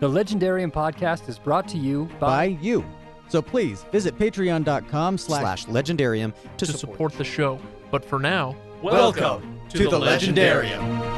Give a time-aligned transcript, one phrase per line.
[0.00, 2.84] The Legendarium podcast is brought to you by by, you.
[3.28, 7.58] So please visit patreon.com slash slash legendarium to, to support the show.
[7.90, 11.08] But for now, Welcome to the Legendarium.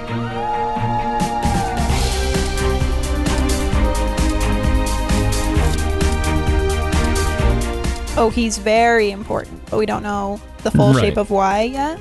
[8.17, 11.01] Oh, he's very important, but we don't know the full Right.
[11.01, 11.99] shape of why yet.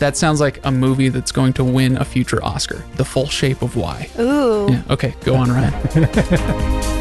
[0.00, 0.08] Yeah.
[0.08, 2.82] That sounds like a movie that's going to win a future Oscar.
[2.96, 4.08] The full shape of why.
[4.18, 4.68] Ooh.
[4.70, 4.82] Yeah.
[4.88, 5.72] Okay, go on, Ryan.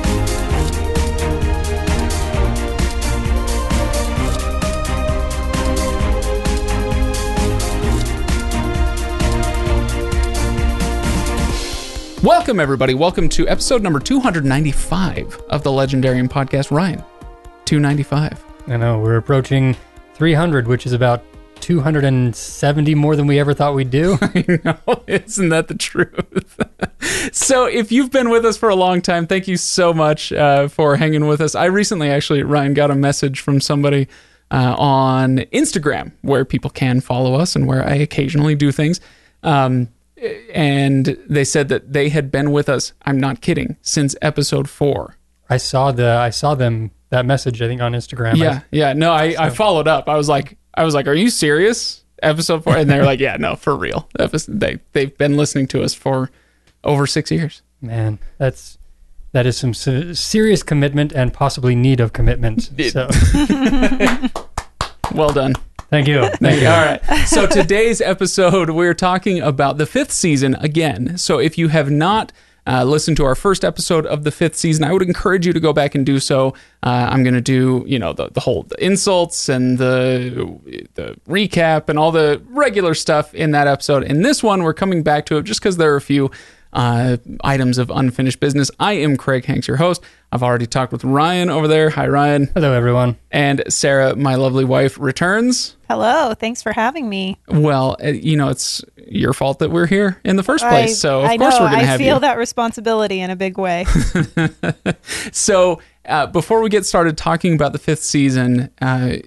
[12.21, 12.95] Welcome, everybody.
[12.95, 16.69] Welcome to episode number 295 of the Legendarium podcast.
[16.69, 17.01] Ryan,
[17.63, 18.43] 295.
[18.67, 19.77] I know we're approaching
[20.15, 21.23] 300, which is about
[21.69, 24.17] 270 more than we ever thought we'd do.
[24.21, 26.57] I know, isn't that the truth?
[27.31, 30.67] so, if you've been with us for a long time, thank you so much uh,
[30.67, 31.53] for hanging with us.
[31.53, 34.07] I recently actually, Ryan, got a message from somebody
[34.49, 38.99] uh, on Instagram where people can follow us and where I occasionally do things.
[39.43, 39.89] Um,
[40.51, 45.17] and they said that they had been with us, I'm not kidding, since episode four.
[45.51, 48.37] I saw the I saw them that message I think on Instagram.
[48.37, 48.93] Yeah, yeah.
[48.93, 50.09] No, I, I followed up.
[50.09, 52.03] I was like, I was like, are you serious?
[52.21, 54.09] Episode four, and they're like, yeah, no, for real.
[54.47, 56.29] They they've been listening to us for
[56.83, 57.61] over six years.
[57.81, 58.77] Man, that's
[59.31, 62.69] that is some serious commitment and possibly need of commitment.
[62.91, 63.07] So,
[65.13, 65.53] Well done.
[65.89, 66.27] thank you.
[66.41, 66.67] Thank you.
[66.67, 67.01] All right.
[67.27, 71.17] So today's episode, we're talking about the fifth season again.
[71.17, 72.31] So if you have not
[72.69, 75.59] uh, listened to our first episode of the fifth season, I would encourage you to
[75.59, 76.53] go back and do so.
[76.83, 80.59] Uh, I'm going to do, you know, the, the whole the insults and the
[80.93, 84.03] the recap and all the regular stuff in that episode.
[84.03, 86.29] In this one, we're coming back to it just because there are a few
[86.73, 88.69] uh, items of unfinished business.
[88.79, 90.03] I am Craig Hanks, your host.
[90.31, 91.89] I've already talked with Ryan over there.
[91.89, 92.49] Hi, Ryan.
[92.53, 93.17] Hello, everyone.
[93.31, 95.75] And Sara, my lovely wife, returns.
[95.89, 96.35] Hello.
[96.35, 97.39] Thanks for having me.
[97.47, 100.99] Well, uh, you know, it's your fault that we're here in the first I, place.
[100.99, 101.61] so, of I course, know.
[101.61, 103.85] we're going to I have feel that responsibility in a big way.
[105.31, 109.17] So, uh, before we get started talking about the fifth season, uh,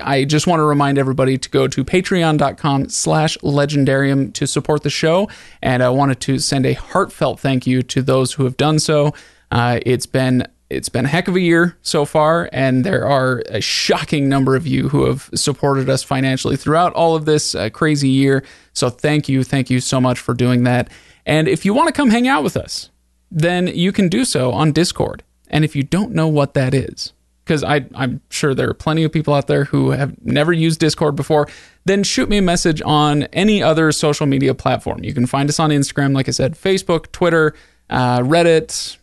[0.00, 4.90] I just want to remind everybody to go to patreon.com slash legendarium to support the
[4.90, 5.28] show.
[5.60, 9.14] And I wanted to send a heartfelt thank you to those who have done so.
[9.50, 13.42] Uh, it's been it's been a heck of a year so far, and there are
[13.50, 17.68] a shocking number of you who have supported us financially throughout all of this uh,
[17.68, 18.42] crazy year.
[18.72, 20.88] So thank you, thank you so much for doing that.
[21.26, 22.88] And if you want to come hang out with us,
[23.30, 25.22] then you can do so on Discord.
[25.48, 27.12] And if you don't know what that is,
[27.44, 31.16] because I'm sure there are plenty of people out there who have never used Discord
[31.16, 31.48] before,
[31.84, 35.02] then shoot me a message on any other social media platform.
[35.02, 37.54] You can find us on Instagram, like I said, Facebook, Twitter,
[37.90, 38.96] uh, Reddit,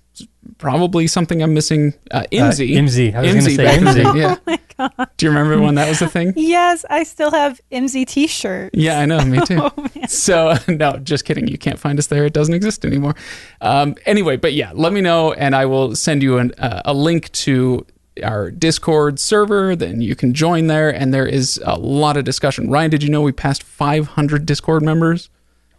[0.58, 1.94] probably something I'm missing.
[2.12, 2.72] Uh, IMSI.
[2.72, 3.14] IMSI.
[3.16, 4.14] I was gonna say back in the IMSI.
[4.14, 5.06] day, Yeah.
[5.18, 6.34] Do you remember when that was a thing?
[6.38, 8.74] yes, I still have MZ t shirt.
[8.74, 9.20] Yeah, I know.
[9.26, 9.60] Me too.
[9.62, 11.48] oh, so, no, just kidding.
[11.50, 12.26] You can't find us there.
[12.26, 13.16] It doesn't exist anymore.
[13.60, 16.94] Um, anyway, but yeah, let me know and I will send you an, uh, a
[16.94, 17.86] link to
[18.24, 19.76] our Discord server.
[19.76, 22.70] Then you can join there and there is a lot of discussion.
[22.70, 25.30] Ryan, did you know we passed 500 Discord members?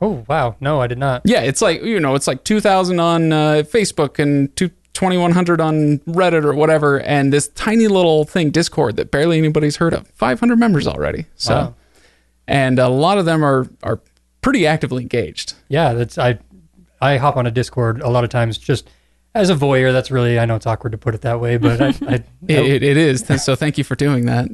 [0.01, 0.57] Oh, wow.
[0.61, 1.23] No, I did not.
[1.25, 5.99] Yeah, it's like, you know, it's like 2,000 on uh, Facebook and two, 2,100 on
[6.01, 7.01] Reddit or whatever.
[7.01, 10.09] And this tiny little thing, Discord, that barely anybody's heard of.
[10.09, 11.27] 500 members already.
[11.37, 11.75] So, Wow.
[12.49, 14.01] and a lot of them are, are
[14.41, 15.53] pretty actively engaged.
[15.69, 16.39] Yeah, that's I.
[17.03, 18.89] I hop on a Discord a lot of times just
[19.35, 19.93] as a voyeur.
[19.93, 22.67] That's really I know it's awkward to put it that way, but I, I, It,
[22.67, 23.25] it, it is.
[23.45, 24.49] So thank you for doing that.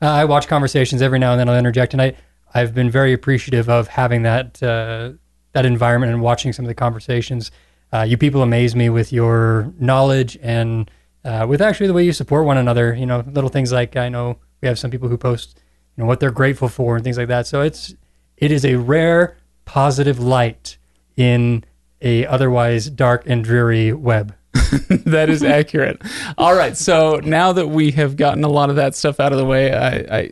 [0.00, 1.48] Uh, I watch conversations every now and then.
[1.48, 2.14] I'll interject, and I
[2.54, 5.12] I've been very appreciative of having that uh,
[5.52, 7.50] that environment and watching some of the conversations.
[7.92, 10.90] Uh, you people amaze me with your knowledge and
[11.24, 12.94] uh, with actually the way you support one another.
[12.94, 15.60] You know, little things like I know we have some people who post
[15.96, 17.46] you know what they're grateful for and things like that.
[17.46, 17.94] So it's
[18.36, 20.78] it is a rare positive light
[21.16, 21.64] in
[22.02, 24.34] a otherwise dark and dreary web.
[24.88, 26.02] that is accurate.
[26.36, 26.76] All right.
[26.76, 29.72] So now that we have gotten a lot of that stuff out of the way,
[29.72, 30.30] I, I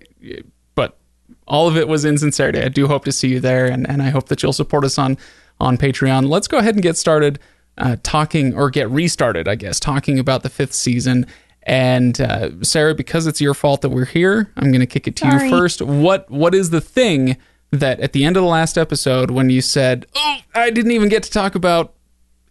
[0.74, 0.98] but
[1.46, 2.60] all of it was in sincerity.
[2.60, 4.98] I do hope to see you there, and, and I hope that you'll support us
[4.98, 5.16] on
[5.58, 6.28] on Patreon.
[6.28, 7.38] Let's go ahead and get started
[7.78, 11.26] uh, talking, or get restarted, I guess, talking about the fifth season.
[11.62, 15.16] And uh, Sara, because it's your fault that we're here, I'm going to kick it
[15.16, 15.44] to Sorry.
[15.44, 15.82] you first.
[15.82, 17.36] What what is the thing
[17.70, 21.08] that at the end of the last episode, when you said, "Oh, I didn't even
[21.08, 21.94] get to talk about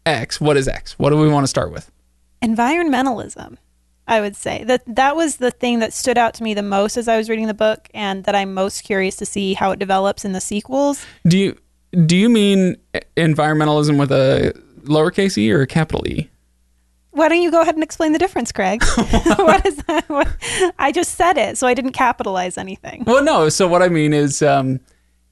[0.06, 0.98] X," what is X?
[0.98, 1.92] What do we want to start with?
[2.42, 3.58] Environmentalism.
[4.08, 6.98] I would say that that was the thing that stood out to me the most
[6.98, 9.80] as I was reading the book, and that I'm most curious to see how it
[9.80, 11.06] develops in the sequels.
[11.28, 11.58] Do you
[12.06, 12.78] do you mean
[13.18, 16.30] environmentalism with a lowercase e or a capital E?
[17.12, 18.84] Why don't you go ahead and explain the difference, Craig?
[18.96, 20.08] what is that?
[20.08, 20.28] What,
[20.78, 23.04] I just said it, so I didn't capitalize anything.
[23.06, 23.50] Well, no.
[23.50, 24.80] So what I mean is, um,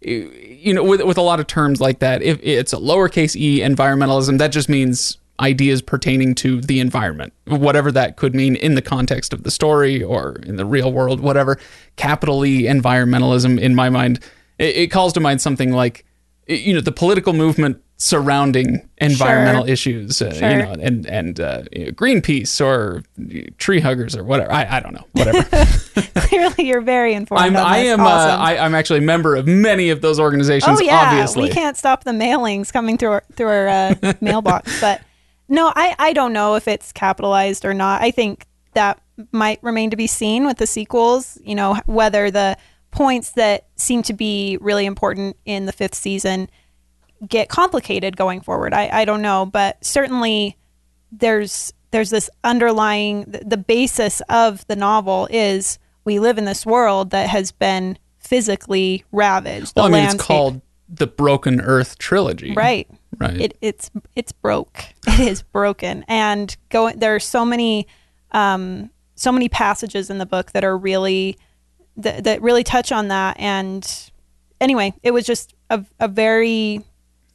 [0.02, 3.60] you know, with with a lot of terms like that, if it's a lowercase e
[3.60, 8.82] environmentalism, that just means ideas pertaining to the environment, whatever that could mean in the
[8.82, 11.60] context of the story or in the real world, whatever.
[11.96, 14.20] Capital E environmentalism, in my mind,
[14.58, 16.06] it, it calls to mind something like,
[16.48, 19.74] you know, the political movement surrounding environmental Sure.
[19.74, 20.50] issues, uh, Sure.
[20.52, 23.04] you know, and and uh, you know, Greenpeace or
[23.58, 24.52] tree huggers or whatever.
[24.52, 25.44] I, I don't know, whatever.
[26.28, 27.44] Clearly, you're very informed.
[27.44, 28.00] I'm I am.
[28.00, 28.40] Awesome.
[28.40, 30.80] uh, I, I'm actually a member of many of those organizations.
[30.80, 31.44] oh yeah, obviously.
[31.44, 34.80] we can't stop the mailings coming through our, through our uh, mailbox.
[34.80, 35.02] But
[35.50, 38.02] no, I I don't know if it's capitalized or not.
[38.04, 39.02] I think that
[39.32, 41.40] might remain to be seen with the sequels.
[41.44, 42.58] You know whether the
[42.92, 46.50] points that seem to be really important in the fifth season
[47.28, 48.74] get complicated going forward.
[48.74, 50.58] I I don't know, but certainly
[51.12, 57.12] there's there's this underlying the, basis of the novel is we live in this world
[57.12, 59.74] that has been physically ravaged.
[59.74, 62.54] The Well, I mean, landscape- it's called the Broken Earth trilogy.
[62.54, 62.90] right.
[63.18, 63.42] Right.
[63.42, 64.84] It, it's it's broke.
[65.08, 67.88] It is broken, and going there are so many
[68.32, 71.38] um, so many passages in the book that are really
[71.96, 73.40] that, that really touch on that.
[73.40, 73.90] And
[74.62, 76.84] anyway, it was just a, a very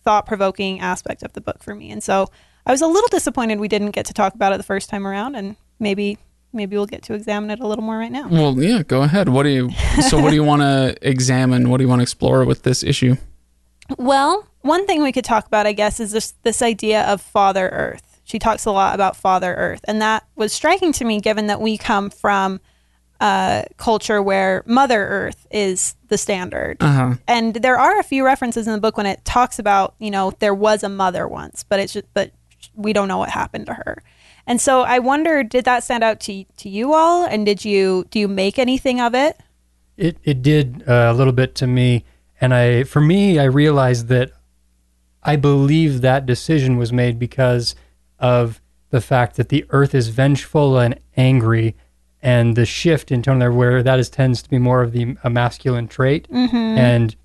[0.04, 2.28] thought provoking aspect of the book for me, and so
[2.66, 5.06] I was a little disappointed we didn't get to talk about it the first time
[5.06, 6.19] around, and maybe
[6.52, 8.28] maybe we'll get to examine it a little more right now.
[8.28, 8.82] well, yeah.
[8.82, 9.28] Go ahead.
[9.28, 9.70] What do you?
[10.08, 11.70] So, what do you want to examine?
[11.70, 13.16] What do you want to explore with this issue?
[13.99, 17.69] Well, one thing we could talk about, I guess, is this this idea of Father
[17.69, 18.20] Earth.
[18.25, 21.60] She talks a lot about Father Earth, and that was striking to me, given that
[21.60, 22.60] we come from
[23.22, 26.76] a culture where Mother Earth is the standard.
[26.80, 27.14] Uh huh.
[27.28, 30.32] And there are a few references in the book when it talks about, you know,
[30.40, 32.32] there was a mother once, but it's just, but
[32.74, 34.02] we don't know what happened to her.
[34.44, 37.24] And so I wonder, did that stand out to to you all?
[37.24, 39.38] And did you do you make anything of it?
[39.96, 42.04] It it did uh, a little bit to me,
[42.40, 44.32] and I for me I realized that
[45.22, 47.76] I believe that decision was made because
[48.19, 48.60] of
[48.90, 51.76] the fact that the Earth is vengeful and angry,
[52.22, 55.16] and the shift in tone there, where that is tends to be more of the
[55.24, 56.28] a masculine trait,
[56.78, 57.16] and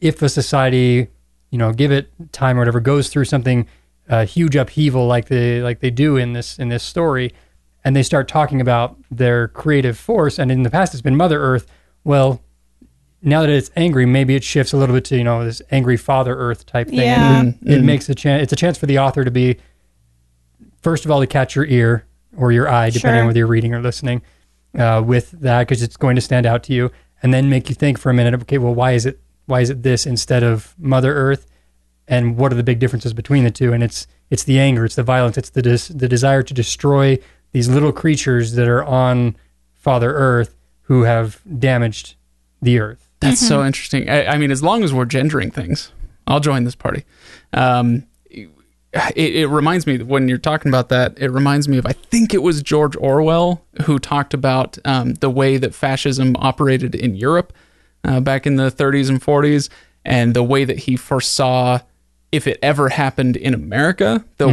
[0.00, 1.08] if a society,
[1.50, 3.68] you know, give it time or whatever, goes through something
[4.08, 7.32] uh, huge upheaval like they like they do in this in this story,
[7.84, 11.40] and they start talking about their creative force, and in the past it's been Mother
[11.40, 11.66] Earth.
[12.04, 12.42] Well,
[13.22, 15.96] now that it's angry, maybe it shifts a little bit to you know this angry
[15.96, 16.98] Father Earth type thing.
[16.98, 17.38] Yeah.
[17.38, 18.42] And it, it makes a chance.
[18.42, 19.58] It's a chance for the author to be,
[20.80, 22.04] first of all, to catch your ear
[22.36, 23.20] or your eye, depending Sure.
[23.22, 24.22] on whether you're reading or listening,
[24.78, 26.90] uh, with that because it's going to stand out to you,
[27.22, 28.34] and then make you think for a minute.
[28.42, 31.46] Okay, well, why is it why is it this instead of Mother Earth,
[32.08, 33.72] and what are the big differences between the two?
[33.72, 37.18] And it's it's the anger, it's the violence, it's the des- the desire to destroy
[37.52, 39.36] these little creatures that are on
[39.74, 42.14] Father Earth who have damaged
[42.62, 43.10] the Earth.
[43.20, 44.08] That's so interesting.
[44.08, 45.92] I, I mean, as long as we're gendering things,
[46.26, 47.04] I'll join this party.
[47.52, 48.06] Um,
[48.92, 51.18] it, it reminds me when you're talking about that.
[51.18, 55.30] It reminds me of I think it was George Orwell who talked about um, the
[55.30, 57.52] way that fascism operated in Europe
[58.04, 59.68] uh, back in the 30s and 40s,
[60.04, 61.78] and the way that he foresaw
[62.32, 64.46] if it ever happened in America, the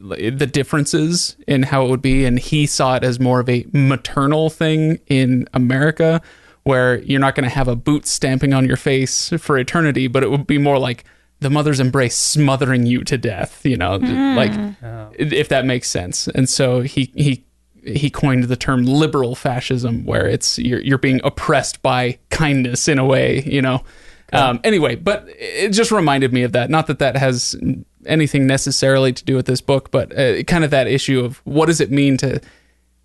[0.00, 3.66] the differences in how it would be, and he saw it as more of a
[3.72, 6.20] maternal thing in America,
[6.64, 10.22] where you're not going to have a boot stamping on your face for eternity, but
[10.22, 11.04] it would be more like
[11.44, 13.96] the mother's embrace smothering you to death, you know,
[14.34, 14.50] like
[15.18, 16.26] if that makes sense.
[16.28, 17.44] And so he he
[17.84, 22.98] he coined the term liberal fascism, where it's you're you're being oppressed by kindness in
[22.98, 23.84] a way, you know.
[24.32, 26.70] Um, anyway, but it just reminded me of that.
[26.70, 27.54] Not that that has
[28.06, 31.66] anything necessarily to do with this book, but uh, kind of that issue of what
[31.66, 32.40] does it mean to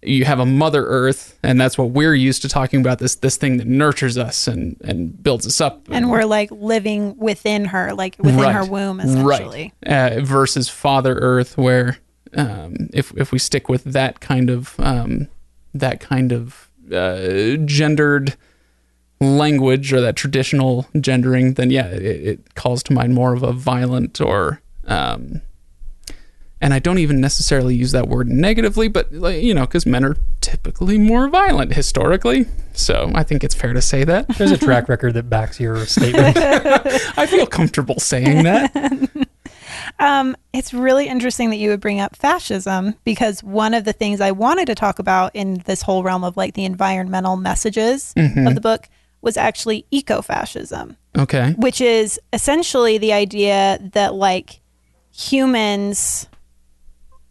[0.01, 3.35] you have a mother earth and that's what we're used to talking about this this
[3.37, 5.87] thing that nurtures us and and builds us up.
[5.89, 9.73] And we're like living within her, like within her womb, essentially.
[9.85, 11.97] right uh, versus father earth where
[12.35, 15.27] um, if if we stick with that kind of um,
[15.73, 18.35] that kind of uh, gendered
[19.21, 23.51] language or that traditional gendering then yeah it, it calls to mind more of a
[23.51, 25.41] violent or um,
[26.61, 30.03] and I don't even necessarily use that word negatively, but like, you know, because men
[30.03, 32.45] are typically more violent historically.
[32.73, 34.27] So I think it's fair to say that.
[34.37, 36.37] There's a track record that backs your statement.
[37.17, 39.09] I feel comfortable saying that.
[39.99, 44.21] Um, it's really interesting that you would bring up fascism because one of the things
[44.21, 48.55] I wanted to talk about in this whole realm of like the environmental messages of
[48.55, 48.87] the book
[49.21, 51.53] was actually ecofascism, Okay.
[51.57, 54.61] which is essentially the idea that like
[55.11, 56.27] humans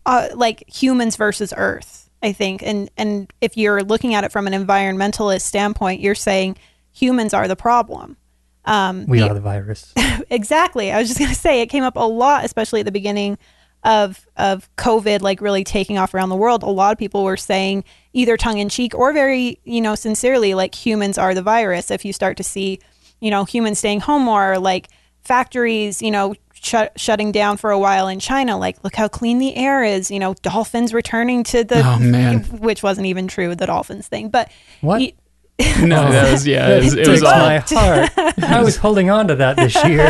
[0.08, 2.10] uh, like humans versus Earth.
[2.20, 6.56] I think, and and if you're looking at it from an environmentalist standpoint, you're saying
[6.92, 8.16] humans are the problem.
[8.64, 9.94] Um, We the- are the virus.
[10.30, 10.90] exactly.
[10.90, 13.38] I was just gonna say it came up a lot, especially at the beginning
[13.84, 16.64] of of COVID, like really taking off around the world.
[16.64, 20.54] A lot of people were saying either tongue in cheek or very, you know, sincerely,
[20.54, 21.88] like humans are the virus.
[21.88, 22.80] If you start to see,
[23.20, 24.88] you know, humans staying home more, like
[25.22, 29.38] factories, you know, shut, shutting down for a while in China, like look how clean
[29.38, 30.10] the air is.
[30.10, 32.40] You know, dolphins returning to the, Oh, man.
[32.44, 34.50] which wasn't even true, the dolphins thing, but
[34.80, 35.00] What?
[35.00, 35.12] y-
[35.80, 36.68] No, that was yeah.
[36.76, 37.32] It was, it was all.
[37.32, 38.10] my heart.
[38.44, 40.06] I was holding on to that this year.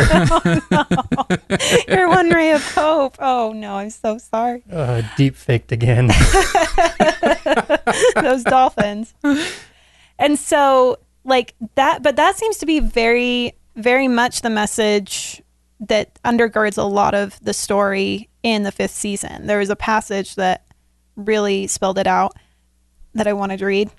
[1.87, 3.15] you're one ray of hope.
[3.19, 4.63] Oh no, I'm so sorry.
[4.71, 6.11] uh, deep faked again.
[8.15, 9.13] those dolphins.
[10.19, 15.41] And so, like that, but that seems to be very, very much the message
[15.79, 19.47] that undergirds a lot of the story in the fifth season.
[19.47, 20.65] There was a passage that
[21.15, 22.35] really spelled it out
[23.13, 23.89] that I wanted to read.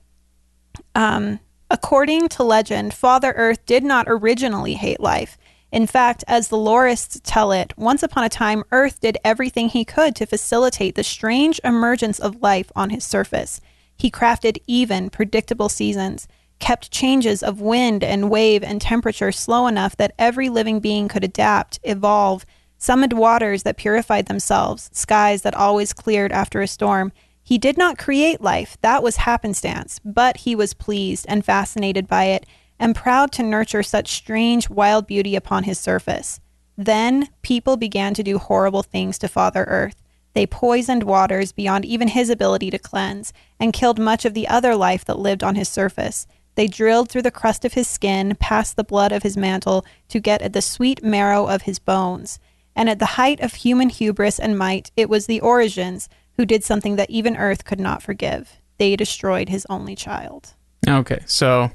[0.94, 5.38] Um, according to legend, Father Earth did not originally hate life.
[5.72, 9.84] In fact, as the lorists tell it, once upon a time, Earth did everything he
[9.84, 13.60] could to facilitate the strange emergence of life on his surface.
[13.96, 16.26] He crafted even, predictable seasons,
[16.60, 21.24] kept changes of wind and wave and temperature slow enough that every living being could
[21.24, 22.46] adapt, evolve,
[22.78, 27.12] summoned waters that purified themselves, skies that always cleared after a storm.
[27.42, 32.24] He did not create life, that was happenstance, but he was pleased and fascinated by
[32.24, 32.46] it,
[32.78, 36.40] and proud to nurture such strange, wild beauty upon his surface.
[36.78, 40.02] Then people began to do horrible things to Father Earth.
[40.32, 44.74] They poisoned waters beyond even his ability to cleanse, and killed much of the other
[44.76, 46.26] life that lived on his surface.
[46.60, 50.20] They drilled through the crust of his skin, past the blood of his mantle, to
[50.20, 52.38] get at the sweet marrow of his bones.
[52.76, 56.62] And at the height of human hubris and might, it was the Orogenes who did
[56.62, 58.58] something that even Earth could not forgive.
[58.76, 60.52] They destroyed his only child.
[60.86, 61.70] Okay, so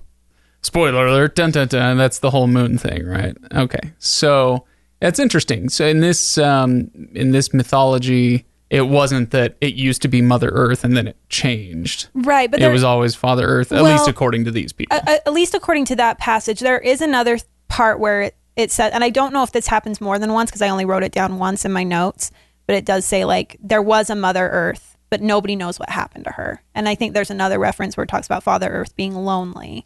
[0.62, 1.98] spoiler alert, dun dun dun.
[1.98, 3.36] That's the whole moon thing, right?
[3.56, 4.66] Okay, so
[5.00, 5.70] that's interesting.
[5.70, 10.50] So in this um, in this mythology, it wasn't that it used to be Mother
[10.50, 12.08] Earth and then it changed.
[12.14, 14.98] Right, but it was always Father Earth, at Well, least according to these people.
[14.98, 18.94] a- at least according to that passage, there is another part where it, it said,
[18.94, 21.12] and I don't know if this happens more than once because I only wrote it
[21.12, 22.32] down once in my notes,
[22.68, 26.24] but it does say like there was a Mother Earth, but nobody knows what happened
[26.26, 26.64] to her.
[26.74, 29.86] And I think there's another reference where it talks about Father Earth being lonely.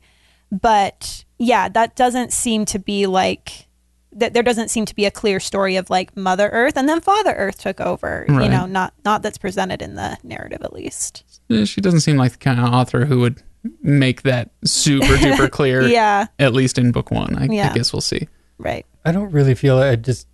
[0.51, 3.67] But yeah, that doesn't seem to be like
[4.13, 4.34] that.
[4.34, 7.34] There doesn't seem to be a clear story of like Mother Earth and then Father
[7.34, 8.25] Earth took over.
[8.28, 11.24] You know, not not that's presented in the narrative at least.
[11.66, 13.42] She doesn't seem like the kind of author who would
[13.82, 15.82] make that super duper clear.
[15.82, 18.28] Yeah, At least in book one, I, I guess we'll see.
[18.58, 18.86] right.
[19.06, 20.28] I don't really feel it I just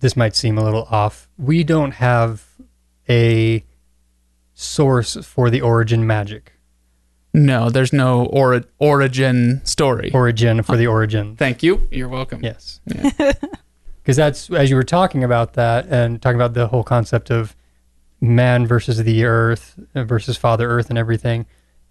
[0.00, 1.28] this might seem a little off.
[1.38, 2.44] We don't have
[3.08, 3.64] a
[4.54, 6.52] source for the orogene magic.
[7.34, 10.10] No, there's no ori- origin story.
[10.14, 11.34] Origin for the origin.
[11.36, 11.86] Thank you.
[11.90, 12.42] You're welcome.
[12.44, 12.80] Yes.
[12.86, 17.56] Because that's as you were talking about that and talking about the whole concept of
[18.20, 21.44] man versus the earth uh, versus Father Earth and everything.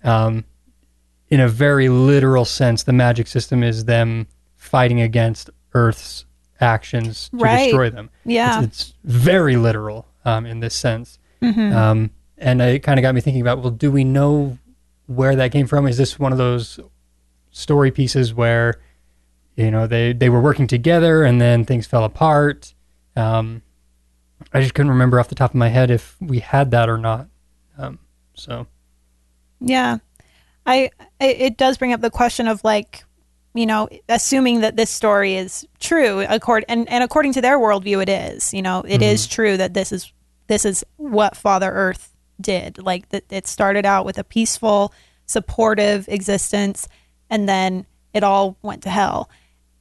[0.04, 0.46] Um,
[1.30, 6.26] in a very literal sense, the magic system is them fighting against Earth's
[6.62, 7.66] actions to Right.
[7.66, 8.10] destroy them.
[8.24, 8.64] Yeah.
[8.64, 11.20] It's, it's very literal um, in this sense.
[11.42, 14.58] Um, and it kind of got me thinking about well, do we know
[15.08, 15.88] where that came from?
[15.88, 16.80] Is this one of those
[17.52, 18.80] story pieces where
[19.56, 22.74] you know they they were working together and then things fell apart?
[23.16, 23.62] Um,
[24.54, 26.98] I just couldn't remember off the top of my head if we had that or
[26.98, 27.28] not.
[27.78, 28.00] Um,
[28.34, 28.68] so
[29.60, 29.98] Yeah,
[30.66, 30.90] I
[31.22, 33.04] I- it does bring up the question of like,
[33.54, 38.02] you know, assuming that this story is true, accord and and according to their worldview,
[38.02, 38.54] it is.
[38.54, 40.12] You know, it is true that this is
[40.48, 42.13] this is what Father Earth
[42.44, 42.78] did.
[42.78, 44.94] Like that, it started out with a peaceful,
[45.26, 46.88] supportive existence,
[47.30, 49.30] and then it all went to hell.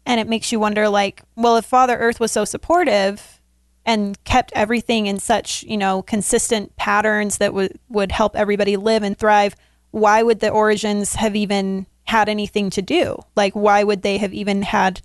[0.06, 3.40] And it makes you wonder, like, well, if Father Earth was so supportive
[3.84, 9.02] and kept everything in such you know consistent patterns that would would help everybody live
[9.02, 9.56] and thrive
[9.90, 14.32] why would the orogenes have even had anything to do like why would they have
[14.32, 15.00] even had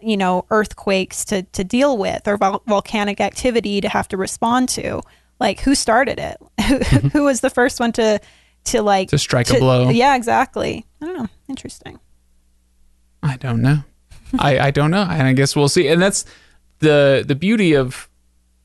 [0.00, 4.68] you know earthquakes to to deal with or vol- volcanic activity to have to respond
[4.68, 5.00] to
[5.40, 6.36] like who started it
[6.66, 8.20] who, who was the first one to
[8.64, 9.90] to like To strike a blow.
[9.90, 11.98] yeah exactly i don't know interesting
[13.22, 13.78] I don't know.
[14.38, 15.00] I, I don't know.
[15.08, 15.88] And I guess we'll see.
[15.88, 16.26] And that's
[16.80, 18.10] the the beauty of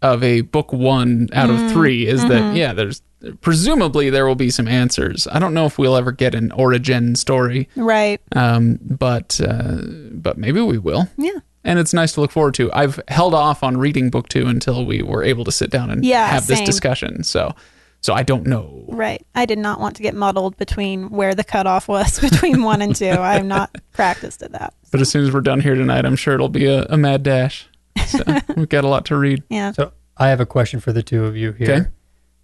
[0.02, 3.02] of a book one out of three is that yeah, there's
[3.40, 5.30] presumably there will be some answers.
[5.32, 9.78] I don't know if we'll ever get an origin story, right um, but uh,
[10.12, 11.08] but maybe we will.
[11.18, 12.72] yeah and it's nice to look forward to.
[12.74, 16.04] I've held off on reading book two until we were able to sit down and
[16.06, 17.24] Yeah, have this discussion.
[17.24, 17.54] So,
[18.02, 18.86] so I don't know.
[18.88, 19.26] Right.
[19.36, 22.96] I did not want to get muddled between where the cutoff was between one and
[22.96, 23.08] two.
[23.08, 24.74] I am not practiced at that.
[24.92, 27.24] But as soon as we're done here tonight, I'm sure it'll be a, a mad
[27.24, 27.68] dash.
[28.08, 28.24] So
[28.56, 29.44] we've got a lot to read.
[29.50, 29.72] Yeah.
[29.74, 31.86] So I have a question for the two of you here, Okay.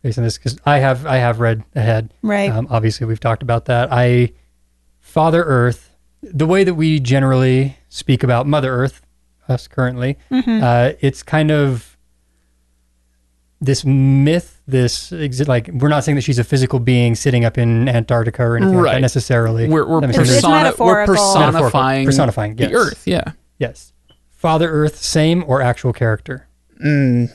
[0.01, 2.13] based on this, because I have I have read ahead.
[2.21, 2.51] Right.
[2.51, 3.89] Um, obviously, we've talked about that.
[3.91, 4.33] I
[4.99, 5.91] Father Earth,
[6.21, 9.01] the way that we generally speak about Mother Earth,
[9.47, 10.63] us currently, Mm-hmm.
[10.63, 11.97] uh, it's kind of
[13.61, 14.61] this myth.
[14.67, 18.41] This exi- like we're not saying that she's a physical being sitting up in Antarctica
[18.43, 19.67] or anything like that necessarily.
[19.67, 20.29] We're, we're, That makes sense.
[20.29, 21.15] It's persona- we're metaphorical.
[21.15, 23.03] personifying, Personifying, the earth.
[23.05, 23.33] Yeah.
[23.59, 23.93] yes,
[24.31, 26.47] Father Earth, same or actual character?
[26.83, 27.31] Mm.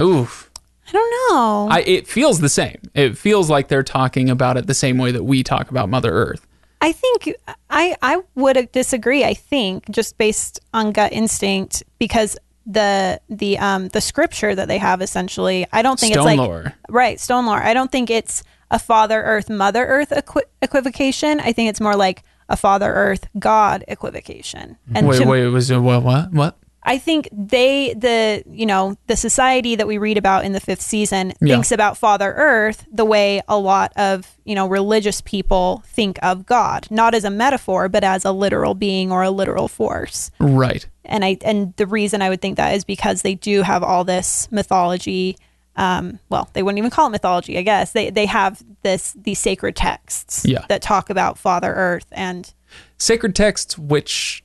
[0.00, 0.50] Oof.
[0.88, 1.68] I don't know.
[1.70, 2.78] I, it feels the same.
[2.94, 6.10] It feels like they're talking about it the same way that we talk about Mother
[6.10, 6.46] Earth.
[6.80, 7.34] I think
[7.70, 9.24] I I would disagree.
[9.24, 14.78] I think just based on gut instinct because the the um the scripture that they
[14.78, 16.74] have essentially I don't think Stone it's like lore.
[16.88, 17.62] right stone lore.
[17.62, 21.40] I don't think it's a Father Earth Mother Earth equi- equivocation.
[21.40, 24.76] I think it's more like a Father Earth God equivocation.
[24.94, 26.02] And Wait, to- wait, was it what?
[26.02, 26.32] What?
[26.32, 26.58] What?
[26.88, 30.80] I think they the you know the society that we read about in the fifth
[30.82, 31.54] season Yeah.
[31.54, 36.46] thinks about Father Earth the way a lot of you know religious people think of
[36.46, 40.30] God, not as a metaphor, but as a literal being or a literal force.
[40.40, 40.86] Right.
[41.04, 44.04] And I and the reason I would think that is because they do have all
[44.04, 45.36] this mythology.
[45.76, 47.92] Um, well, they wouldn't even call it mythology, I guess.
[47.92, 50.64] They they have this these sacred texts Yeah.
[50.68, 52.52] that talk about Father Earth and
[52.98, 54.42] Sacred texts, which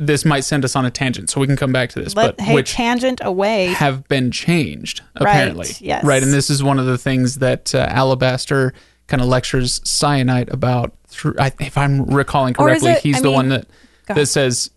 [0.00, 2.36] this might send us on a tangent, so we can come back to this, let
[2.36, 3.66] but hey, which tangent away.
[3.66, 6.04] have been changed apparently, Right, yes.
[6.04, 8.72] Right, and this is one of the things that uh, Alabaster
[9.06, 10.94] kind of lectures Syenite about.
[11.08, 13.66] Through, I, if I'm recalling correctly, it- he's I the mean- one that
[14.06, 14.70] that says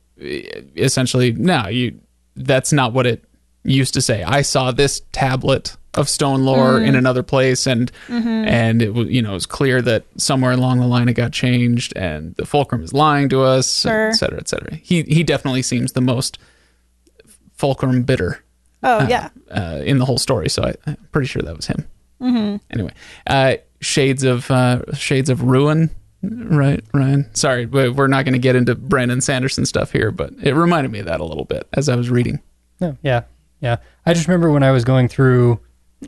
[0.76, 2.00] essentially, no, you.
[2.36, 3.24] That's not what it
[3.64, 4.24] used to say.
[4.24, 6.88] I saw this tablet of stone lore Mm.
[6.88, 8.28] in another place, and Mm-hmm.
[8.28, 11.32] and it was you know it was clear that somewhere along the line it got
[11.32, 14.08] changed, and the fulcrum is lying to us, Sure.
[14.10, 14.76] et cetera, et cetera.
[14.76, 16.40] He he definitely seems the most
[17.56, 18.44] fulcrum bitter
[18.84, 19.30] oh yeah.
[19.52, 20.50] uh, in the whole story.
[20.50, 21.86] So I, I'm pretty sure that was him.
[22.22, 22.56] Mm-hmm.
[22.72, 22.92] Anyway,
[23.28, 25.90] uh, shades of uh, shades of ruin.
[26.26, 27.30] Right, Ryan.
[27.36, 30.90] Sorry, we- we're not going to get into Brandon Sanderson stuff here, but it reminded
[30.90, 32.40] me of that a little bit as I was reading.
[32.80, 33.24] No, yeah,
[33.64, 33.78] yeah.
[34.06, 35.58] I just remember when I was going through,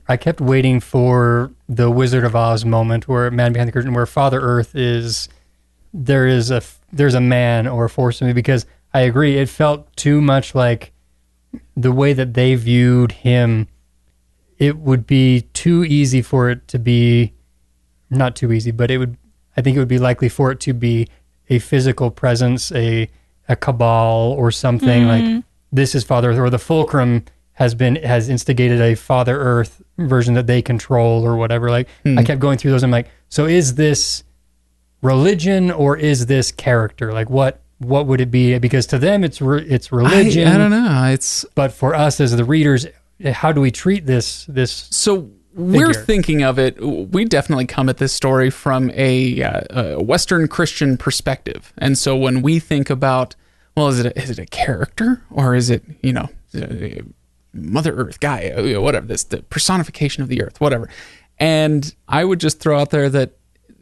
[0.09, 4.05] I kept waiting for the Wizard of Oz moment where Man Behind the Curtain, where
[4.05, 5.29] Father Earth is,
[5.93, 9.47] there is a there's a man or a force in me because I agree it
[9.47, 10.91] felt too much like
[11.77, 13.69] the way that they viewed him.
[14.57, 17.33] It would be too easy for it to be,
[18.09, 19.15] not too easy, but it would.
[19.55, 21.07] I think it would be likely for it to be
[21.49, 23.09] a physical presence, a
[23.47, 25.39] a cabal or something like mm-hmm.
[25.71, 27.23] this is Father Earth, or the Fulcrum
[27.55, 31.69] has been has instigated a Father Earth version that they control or whatever.
[31.69, 32.83] Like I kept going through those.
[32.83, 34.23] I'm like, so is this
[35.01, 37.13] religion or is this character?
[37.13, 38.57] Like what what would it be?
[38.59, 41.05] Because to them it's re- it's religion, I, I don't know.
[41.11, 42.87] It's but for us as the readers,
[43.23, 44.71] how do we treat this this?
[44.91, 46.03] so we're Figure.
[46.03, 46.77] thinking of it.
[46.81, 52.17] We definitely come at this story from a, uh, a Western Christian perspective, and so
[52.17, 53.37] when we think about,
[53.77, 56.27] well, is it a, is it a character or is it you know
[57.55, 60.89] Mother Earth, Gaia, you know, whatever this the personification of the Earth, whatever.
[61.39, 63.31] And I would just throw out there that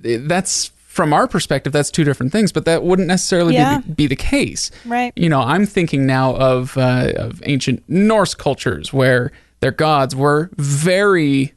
[0.01, 3.79] that's from our perspective, that's two different things, but that wouldn't necessarily Yeah.
[3.79, 4.69] be, the, be the case.
[4.85, 5.11] Right.
[5.15, 10.49] You know, I'm thinking now of uh, of ancient Norse cultures where their gods were
[10.57, 11.53] very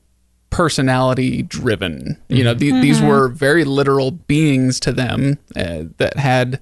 [0.51, 2.17] personality driven.
[2.29, 3.09] You know, the, these Mm-hmm.
[3.09, 6.61] were very literal beings to them uh, that had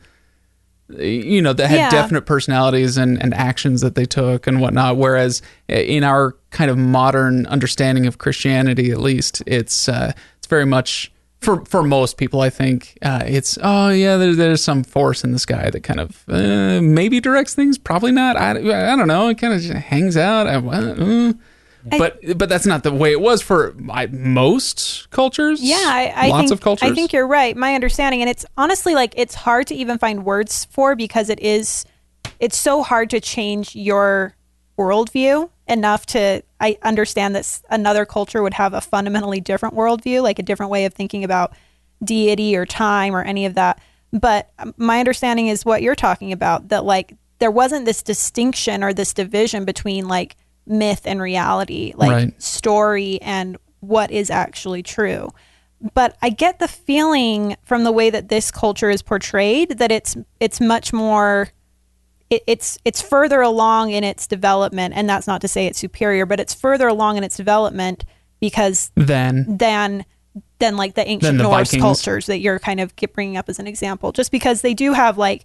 [0.90, 1.90] you know that had Yeah.
[1.90, 4.96] definite personalities and, and actions that they took and whatnot.
[4.96, 10.46] Whereas uh, in our kind of modern understanding of christianity at least it's uh, it's
[10.46, 14.84] very much for for most people i think uh, it's oh yeah there, there's some
[14.84, 18.36] force in the sky that kind of uh, maybe directs things probably not.
[18.36, 19.28] I, I don't know.
[19.28, 20.46] It kind of just hangs out.
[20.46, 21.34] I,
[21.84, 26.28] but but that's not the way it was for I, most cultures Yeah, I, I
[26.28, 27.56] lots think, of cultures I think you're right.
[27.56, 31.40] My understanding, and it's honestly like it's hard to even find words for because it
[31.40, 31.84] is,
[32.40, 34.34] it's so hard to change your
[34.78, 40.38] worldview enough to I understand that another culture would have a fundamentally different worldview, like
[40.38, 41.52] a different way of thinking about
[42.02, 43.80] deity or time or any of that.
[44.12, 48.82] But um, my understanding is what you're talking about that like there wasn't this distinction
[48.82, 50.36] or this division between like
[50.66, 52.42] myth and reality, like Right.
[52.42, 55.30] story and what is actually true.
[55.92, 60.16] But I get the feeling from the way that this culture is portrayed that it's
[60.40, 61.48] it's much more
[62.30, 66.24] it, it's it's further along in its development, and that's not to say it's superior,
[66.24, 68.04] but it's further along in its development
[68.40, 70.06] because Then than
[70.58, 71.82] than like the ancient the Norse Vikings.
[71.82, 74.94] cultures that you're kind of keep bringing up as an example, just because they do
[74.94, 75.44] have like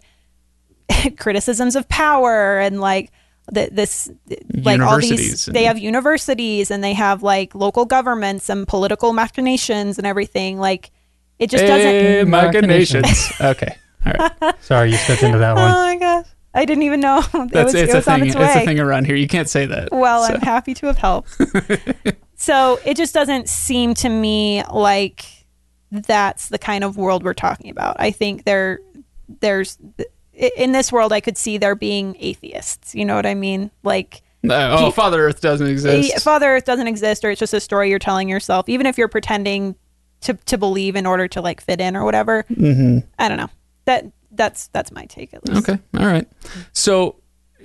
[1.18, 3.12] criticisms of power and like
[3.52, 4.10] the, this
[4.64, 9.14] like all these Universities they have universities and they have like local governments and political
[9.14, 10.92] machinations and everything like
[11.40, 13.02] it just doesn't Eh, Machinations.
[13.02, 13.42] machinations.
[13.42, 13.76] okay.
[14.06, 14.56] All right.
[14.64, 15.72] Sorry, you stepped into that oh one.
[15.72, 18.30] my gosh i didn't even know it That's was, it's it a was on thing.
[18.30, 19.16] its It's, a thing around here.
[19.16, 19.90] You can't say that.
[19.92, 21.38] well So- i'm happy to have helped
[22.36, 25.26] so it just doesn't seem to me like
[25.92, 28.80] that's the kind of world we're talking about i think there
[29.42, 29.78] there's
[30.58, 34.22] in this world i could see there being atheists you know what i mean like
[34.50, 36.24] Uh, oh, Father Earth doesn't exist.
[36.24, 39.10] father earth doesn't exist or it's just a story you're telling yourself even if you're
[39.10, 39.76] pretending
[40.22, 43.00] to, to believe in order to like fit in or whatever mm-hmm.
[43.20, 43.50] i don't know
[43.86, 45.80] that that's that's my take at least Okay.
[45.98, 46.28] All right.
[46.72, 47.16] So,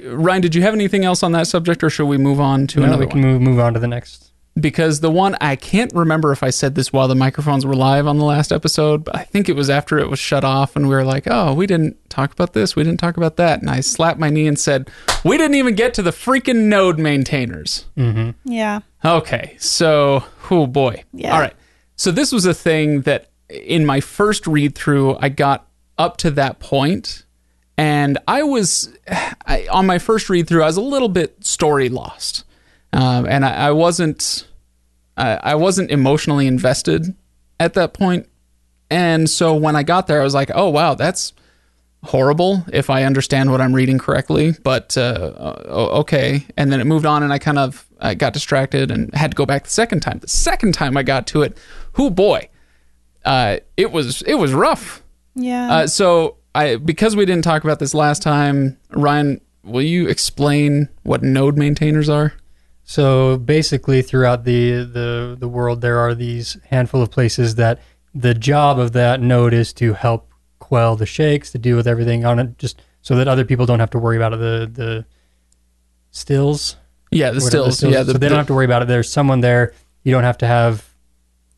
[0.03, 2.81] Ryan, did you have anything else on that subject, or should we move on to
[2.81, 3.33] No, another we can one?
[3.35, 4.33] move move on to the next.
[4.59, 8.07] Because the one I can't remember if I said this while the microphones were live
[8.07, 10.89] on the last episode, but I think it was after it was shut off, and
[10.89, 12.77] we were like, "Oh, we didn't talk about this.
[12.77, 14.89] We didn't talk about that." And I slapped my knee and said,
[15.25, 18.31] "We didn't even get to the freaking node maintainers." Mm-hmm.
[18.51, 21.05] yeah Okay, so oh boy.
[21.13, 21.35] Yeah.
[21.35, 21.55] All right.
[21.97, 25.67] So this was a thing that in my first read through, I got
[25.99, 27.25] up to that point,
[27.77, 28.93] and I was
[29.47, 30.63] I, on my first read through.
[30.63, 32.45] I was a little bit story lost,
[32.95, 34.47] um, and I, I wasn't
[35.17, 37.15] I, I wasn't emotionally invested
[37.61, 38.29] at that point.
[38.91, 41.33] And so when I got there, I was like, "Oh wow, that's
[42.05, 46.47] horrible if I understand what I'm reading correctly, but uh, okay.
[46.57, 49.35] And then it moved on, and I kind of I got distracted and had to
[49.35, 50.19] go back the second time.
[50.19, 51.59] The second time I got to it,
[51.95, 52.49] who boy,
[53.25, 55.03] uh, it was it was rough.
[55.35, 60.07] yeah Uh, so I because we didn't talk about this last time, Ryan, will you
[60.07, 62.35] explain what node maintainers are?
[62.85, 67.81] So basically, throughout the, the the world, there are these handful of places that
[68.15, 72.25] the job of that node is to help quell the shakes, to deal with everything
[72.25, 75.05] on it, just so that other people don't have to worry about the the
[76.11, 76.77] stills.
[77.11, 77.83] Yeah, the whatever stills.
[77.83, 78.89] Yeah, the, so they don't have to worry about it.
[78.89, 79.73] There's someone there.
[80.03, 80.95] You don't have to have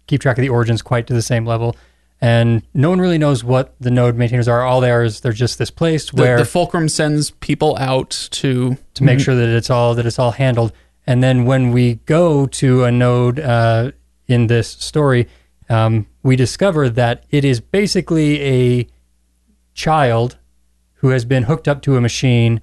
[0.07, 1.77] keep track of the orogenes quite to the same level.
[2.21, 4.62] And no one really knows what the node maintainers are.
[4.62, 8.29] All they are is they're just this place the, where the fulcrum sends people out
[8.33, 10.73] to to make sure that it's all that it's all handled.
[11.07, 13.92] And then when we go to a node uh,
[14.27, 15.29] in this story,
[15.69, 18.87] um, we discover that it is basically a
[19.75, 20.37] child
[20.95, 22.61] who has been hooked up to a machine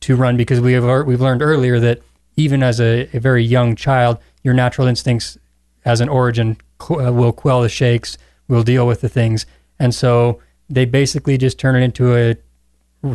[0.00, 2.02] to run because we have we've learned earlier that
[2.36, 5.38] even as a, a very young child, your natural instincts
[5.84, 6.58] as an orogene
[6.90, 9.46] uh, will quell the shakes, will deal with the things,
[9.78, 12.36] and so they basically just turn it into a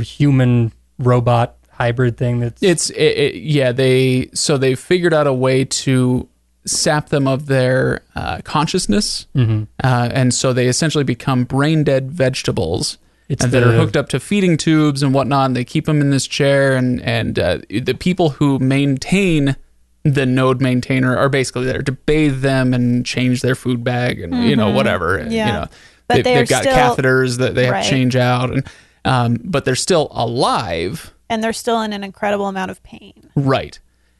[0.02, 3.72] human robot hybrid thing that's It's it, it, yeah.
[3.72, 6.28] They so they figured out a way to
[6.65, 9.63] sap them of their uh, consciousness, Mm-hmm.
[9.84, 12.98] uh, and so they essentially become brain dead vegetables.
[13.30, 15.46] It's and that are hooked up to feeding tubes and whatnot.
[15.48, 19.56] And they keep them in this chair, and and uh, the people who maintain
[20.04, 24.44] the node maintainer are basically there to bathe them and change their food bag and
[24.50, 25.17] you know whatever.
[25.20, 25.32] Mm-hmm.
[25.32, 25.48] Yeah.
[25.48, 25.67] You know,
[26.08, 27.84] But they, they they've got still- catheters that they have Right.
[27.86, 28.67] to change out, and
[29.06, 31.13] um, but they're still alive.
[31.32, 33.80] And they're still in an incredible amount of pain Right.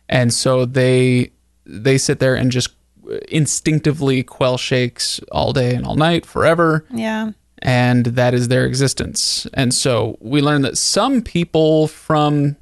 [0.10, 1.32] And so they
[1.66, 2.70] they sit there and just
[3.30, 9.46] instinctively quell shakes all day and all night forever yeah and that is their existence.
[9.54, 12.56] And so we learn that some people from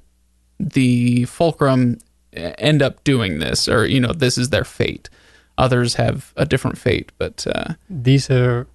[0.59, 1.99] the fulcrum
[2.33, 5.09] eh, end up doing this or you know this is their fate.
[5.57, 8.67] Others have a different fate, but uh, these are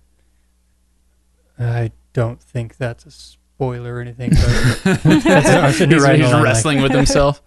[1.58, 3.10] I don't think that's a
[3.56, 4.30] spoiler or anything.
[4.30, 7.42] But that's, I'm sitting he's, writing he's along, like, wrestling with himself.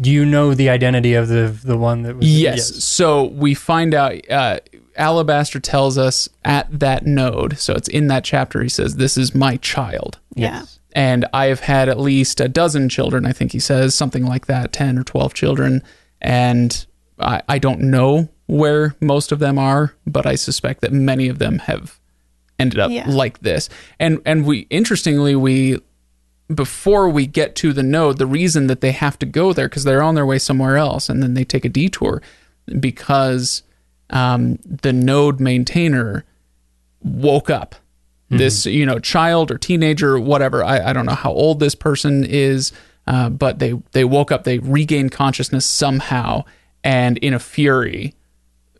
[0.00, 2.84] do you know the identity of the the one that was Yes.
[2.84, 4.60] So we find out uh,
[4.96, 7.58] Alabaster tells us at that node.
[7.58, 8.62] So it's in that chapter.
[8.62, 10.78] He says, "This is my child," Yes.
[10.92, 13.26] and I have had at least a dozen children.
[13.26, 15.82] I think he says something like that, ten or twelve children,
[16.20, 16.86] and
[17.18, 21.38] I, I don't know where most of them are, but I suspect that many of
[21.40, 21.98] them have
[22.58, 23.08] ended up Yeah.
[23.08, 23.68] like this.
[23.98, 25.78] And and we interestingly we
[26.54, 29.84] before we get to the node, the reason that they have to go there because
[29.84, 32.20] they're on their way somewhere else, and then they take a detour
[32.80, 33.62] because
[34.10, 36.24] um, the node maintainer
[37.02, 37.74] woke up.
[38.30, 40.64] This you know child or teenager, whatever.
[40.64, 42.72] I, I don't know how old this person is,
[43.06, 44.42] uh, but they they woke up.
[44.42, 46.42] They regained consciousness somehow,
[46.82, 48.14] and in a fury,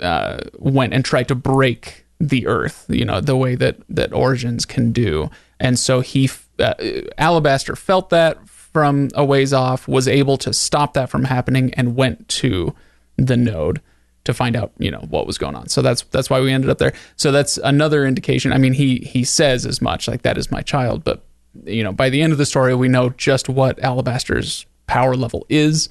[0.01, 2.87] uh, went and tried to break the earth.
[2.89, 6.75] You know the way that that orogenes can do, and so he uh,
[7.19, 11.95] Alabaster felt that from a ways off, was able to stop that from happening, and
[11.95, 12.75] went to
[13.17, 13.81] the node
[14.25, 15.69] to find out, you know, what was going on.
[15.69, 16.93] So that's that's why we ended up there.
[17.17, 18.53] So that's another indication.
[18.53, 21.25] I mean, he he says as much like that is my child, but
[21.65, 25.47] you know, by the end of the story, we know just what Alabaster's power level
[25.49, 25.89] is,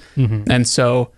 [0.51, 1.11] and so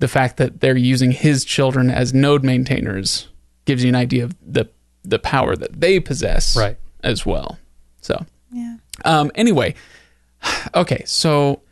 [0.00, 3.28] the fact that they're using his children as node maintainers
[3.64, 4.68] gives you an idea of the
[5.04, 6.76] the power that they possess Right.
[7.02, 7.58] as well.
[8.00, 8.76] So Yeah.
[9.04, 9.74] um, anyway,
[10.74, 11.62] okay, so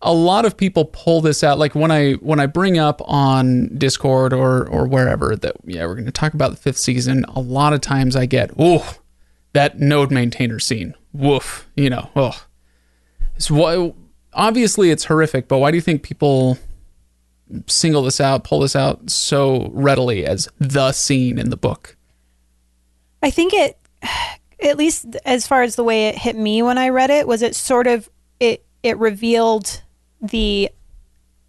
[0.00, 1.58] a lot of people pull this out.
[1.58, 5.94] Like when I when I bring up on Discord or or wherever that yeah we're
[5.94, 7.24] going to talk about the fifth season.
[7.34, 8.94] A lot of times I get oh
[9.54, 10.94] that node maintainer scene.
[11.12, 12.10] Woof, you know.
[12.14, 12.44] Oh,
[13.36, 13.92] it's why
[14.32, 15.48] obviously it's horrific.
[15.48, 16.58] But why do you think people
[17.66, 21.96] single this out, pull this out so readily as the scene in the book?
[23.22, 23.78] I think it,
[24.62, 27.42] at least as far as the way it hit me when I read it, was
[27.42, 28.08] it sort of
[28.40, 29.82] it it revealed
[30.20, 30.70] the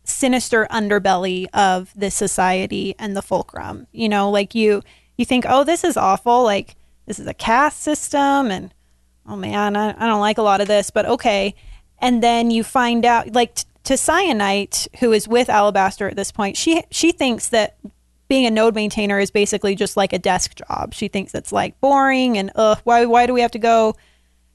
[0.03, 3.87] sinister underbelly of the society and the fulcrum.
[3.91, 4.81] You know, like you
[5.17, 6.43] you think, oh, this is awful.
[6.43, 8.73] Like this is a caste system, and
[9.27, 11.55] oh man, I, I don't like a lot of this, but okay.
[11.99, 16.31] And then you find out, like t- to Syenite, who is with Alabaster at this
[16.31, 17.79] point, she she thinks that
[18.27, 20.93] being a node maintainer is basically just like a desk job.
[20.93, 23.95] She thinks it's like boring and ugh, why why do we have to go,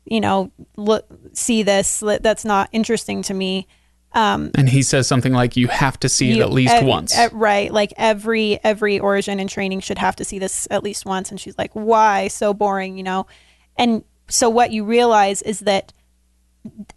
[0.05, 1.99] you know, look see this?
[1.99, 3.67] That's not interesting to me.
[4.13, 7.19] Um, and he says something like, "You have to see it at least ev- once."
[7.19, 7.73] ev- right?
[7.73, 11.33] Like every every orogene and training should have to see this at least once.
[11.33, 12.97] And she's like, why so boring?
[12.97, 13.27] You know,
[13.75, 15.93] and so what you realize is that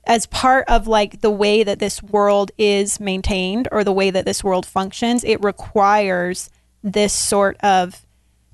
[0.06, 4.26] as part of like the way that this world is maintained or the way that
[4.26, 6.50] this world functions, it requires
[6.84, 8.06] this sort of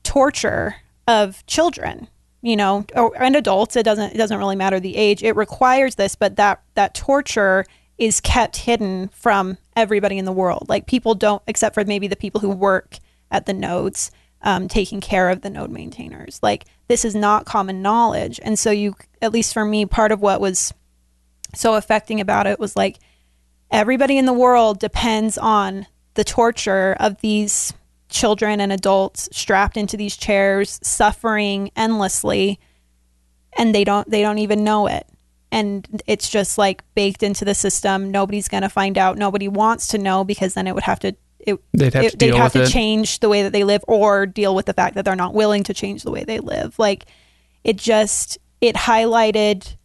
[0.03, 0.75] torture
[1.07, 2.07] of children
[2.41, 5.95] you know or, and adults it doesn't it doesn't really matter the age it requires
[5.95, 7.65] this but that that torture
[7.97, 10.65] is kept hidden from everybody in the world.
[10.67, 12.97] Like people don't except for maybe the people who work
[13.31, 16.39] at the nodes um, taking care of the node maintainers.
[16.43, 18.39] Like this is not common knowledge.
[18.43, 20.73] And so you at least for me part of what was
[21.55, 22.99] so affecting about it was like
[23.71, 27.73] everybody in the world depends on the torture of these
[28.09, 32.59] children and adults strapped into these chairs suffering endlessly
[33.57, 35.07] and they don't they don't even know it.
[35.51, 38.09] And it's just like baked into the system.
[38.09, 39.19] Nobody's going to find out.
[39.19, 42.17] Nobody wants to know because then it would have to it, They'd have it- to
[42.17, 45.05] they'd have to change the way that they live or deal with the fact that
[45.05, 46.77] they're not willing to change the way they live.
[46.79, 47.05] Like
[47.63, 49.75] it just it highlighted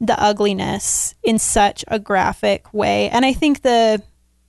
[0.00, 4.02] the ugliness in such a graphic way and i think the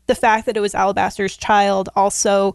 [0.08, 2.54] the fact that it was alabaster's child also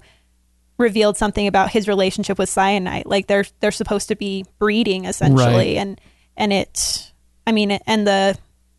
[0.78, 5.54] revealed something about his relationship with syenite like they're they're supposed to be breeding essentially
[5.54, 5.76] Right.
[5.76, 6.00] and
[6.36, 7.12] and it
[7.46, 8.36] i mean and the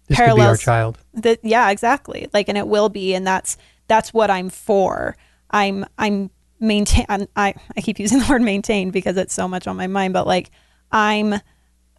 [0.07, 0.61] This could be our Parallels.
[0.61, 0.97] child.
[1.15, 5.15] that yeah exactly like and it will be and that's that's what i'm for
[5.51, 9.65] i'm i'm maintain I'm, i i keep using the word maintain because it's so much
[9.67, 10.51] on my mind but like
[10.91, 11.35] i'm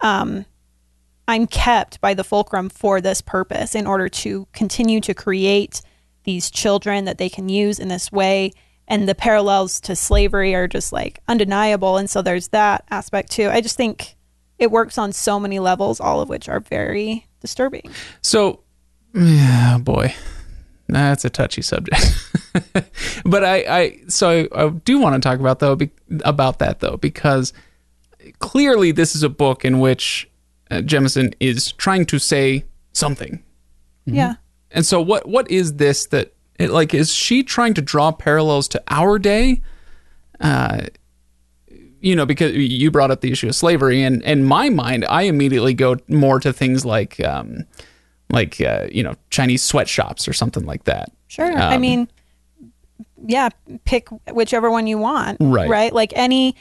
[0.01, 0.45] um
[1.29, 5.81] i'm kept by the fulcrum for this purpose in order to continue to create
[6.25, 8.53] these children that they can use in this way.
[8.89, 11.97] And the parallels to slavery are just like undeniable.
[11.97, 13.49] And so there's that aspect too.
[13.49, 14.17] I just think
[14.59, 17.91] it works on so many levels all of which are very disturbing.
[18.21, 18.61] So,
[19.15, 20.15] yeah, boy,
[20.89, 22.03] that's a touchy subject.
[23.25, 25.91] but I, I, so I, I do want to talk about though be,
[26.25, 27.53] about that though because
[28.39, 30.29] clearly this is a book in which
[30.75, 33.43] uh, Jemisin is trying to say something.
[34.07, 34.35] yeah
[34.71, 38.69] And so, what what is this that it, like is she trying to draw parallels
[38.69, 39.61] to our day?
[40.41, 40.87] Uh,
[42.01, 45.23] you know, because you brought up the issue of slavery, and in my mind, I
[45.23, 47.65] immediately go more to things like, um,
[48.31, 51.11] like uh, you know, Chinese sweatshops or something like that.
[51.29, 51.57] Sure.
[51.57, 52.09] I Um, mean,
[53.27, 53.49] yeah,
[53.87, 55.39] pick whichever one you want.
[55.41, 55.69] Right.
[55.69, 55.93] Right.
[55.95, 56.57] Like any,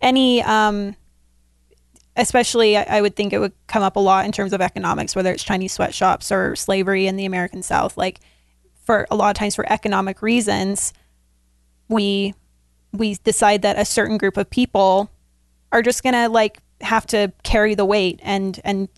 [0.00, 0.96] any, um,
[2.18, 5.32] especially I, would think it would come up a lot in terms of economics, whether
[5.32, 7.96] it's Chinese sweatshops or slavery in the American South.
[7.96, 8.18] Like
[8.84, 10.92] for a lot of times for economic reasons,
[11.88, 12.34] we,
[12.92, 15.10] we decide that a certain group of people
[15.70, 18.88] are just to like have to carry the weight and, and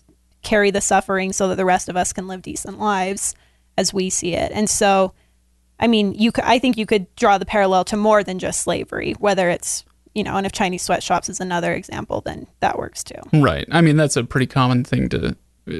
[0.41, 3.35] carry the suffering so that the rest of us can live decent lives
[3.77, 4.51] as we see it.
[4.51, 5.13] And so,
[5.79, 8.63] I mean, you could, I think you could draw the parallel to more than just
[8.63, 13.03] slavery, whether it's, you know, and if Chinese sweatshops is another example, then that works
[13.03, 13.15] too.
[13.33, 13.65] Right.
[13.71, 15.35] I mean, that's a pretty common thing to
[15.69, 15.73] uh,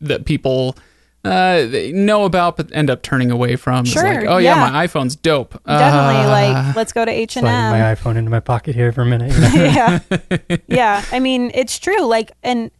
[0.00, 0.76] that people
[1.24, 3.80] uh, they know about but end up turning away from.
[3.80, 4.70] It's Sure, like, oh yeah, yeah.
[4.70, 5.52] my iPhone's dope.
[5.66, 8.92] Definitely, Uh, like, let's go to H and Sliding my iPhone into my pocket here
[8.92, 9.32] for a minute.
[9.32, 9.64] you know?
[10.50, 11.04] yeah, yeah.
[11.12, 12.02] I mean, it's true.
[12.04, 12.70] Like, and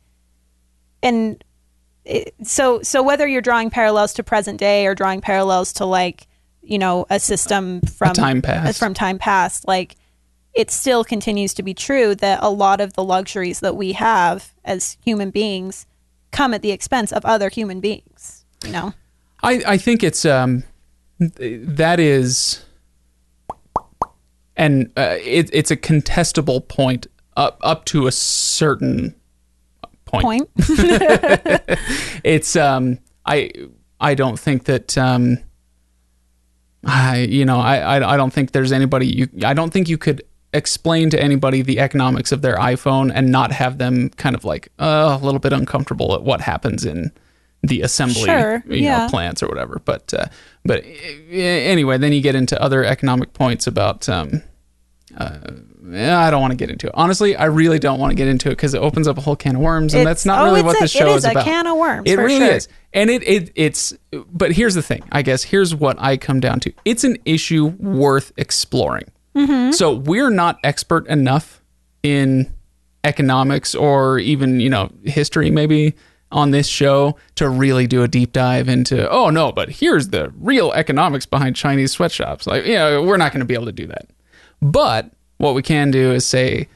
[1.03, 1.43] and
[2.05, 6.27] it, so so whether you're drawing parallels to present day or drawing parallels to like
[6.63, 8.79] you know a system from time past.
[8.79, 9.97] from time past, like
[10.55, 14.55] it still continues to be true that a lot of the luxuries that we have
[14.65, 15.87] as human beings
[16.33, 18.45] come at the expense of other human beings.
[18.65, 18.95] You know.
[19.43, 20.65] I, I think it's um
[21.19, 22.65] that is
[24.57, 27.07] and uh, it, it's a contestable point
[27.37, 29.15] up up to a certain
[30.05, 30.25] point.
[30.25, 30.51] Point.
[32.25, 33.51] It's um I
[34.01, 35.39] I don't think that um
[36.85, 39.99] I you know I I, I don't think there's anybody you I don't think you
[39.99, 44.45] could explain to anybody the economics of their iPhone and not have them kind of
[44.45, 47.13] like uh, a little bit uncomfortable at what happens in
[47.63, 48.99] the assembly Sure, you yeah.
[48.99, 50.27] know plants or whatever but uh,
[50.65, 50.87] but uh,
[51.35, 54.43] anyway then you get into other economic points about um
[55.17, 55.39] uh,
[55.91, 56.93] I don't want to get into it.
[56.95, 59.37] Honestly, I really don't want to get into it because it opens up a whole
[59.37, 61.17] can of worms, and It's- that's not oh, really what a- the show it is
[61.19, 61.45] is a about.
[61.45, 62.55] can of worms, It really sure.
[62.57, 63.95] is, and it, it it's.
[64.31, 65.03] But here's the thing.
[65.11, 66.73] I guess here's what I come down to.
[66.85, 69.05] It's an issue worth exploring.
[69.39, 69.73] Mm-hmm.
[69.73, 71.63] So we're not expert enough
[72.03, 72.53] in
[73.05, 75.95] economics or even you know history maybe
[76.31, 80.31] on this show to really do a deep dive into oh no but here's the
[80.39, 82.47] real economics behind chinese sweatshops.
[82.47, 84.09] Like you know we're not going to be able to do that.
[84.61, 86.69] But what we can do is say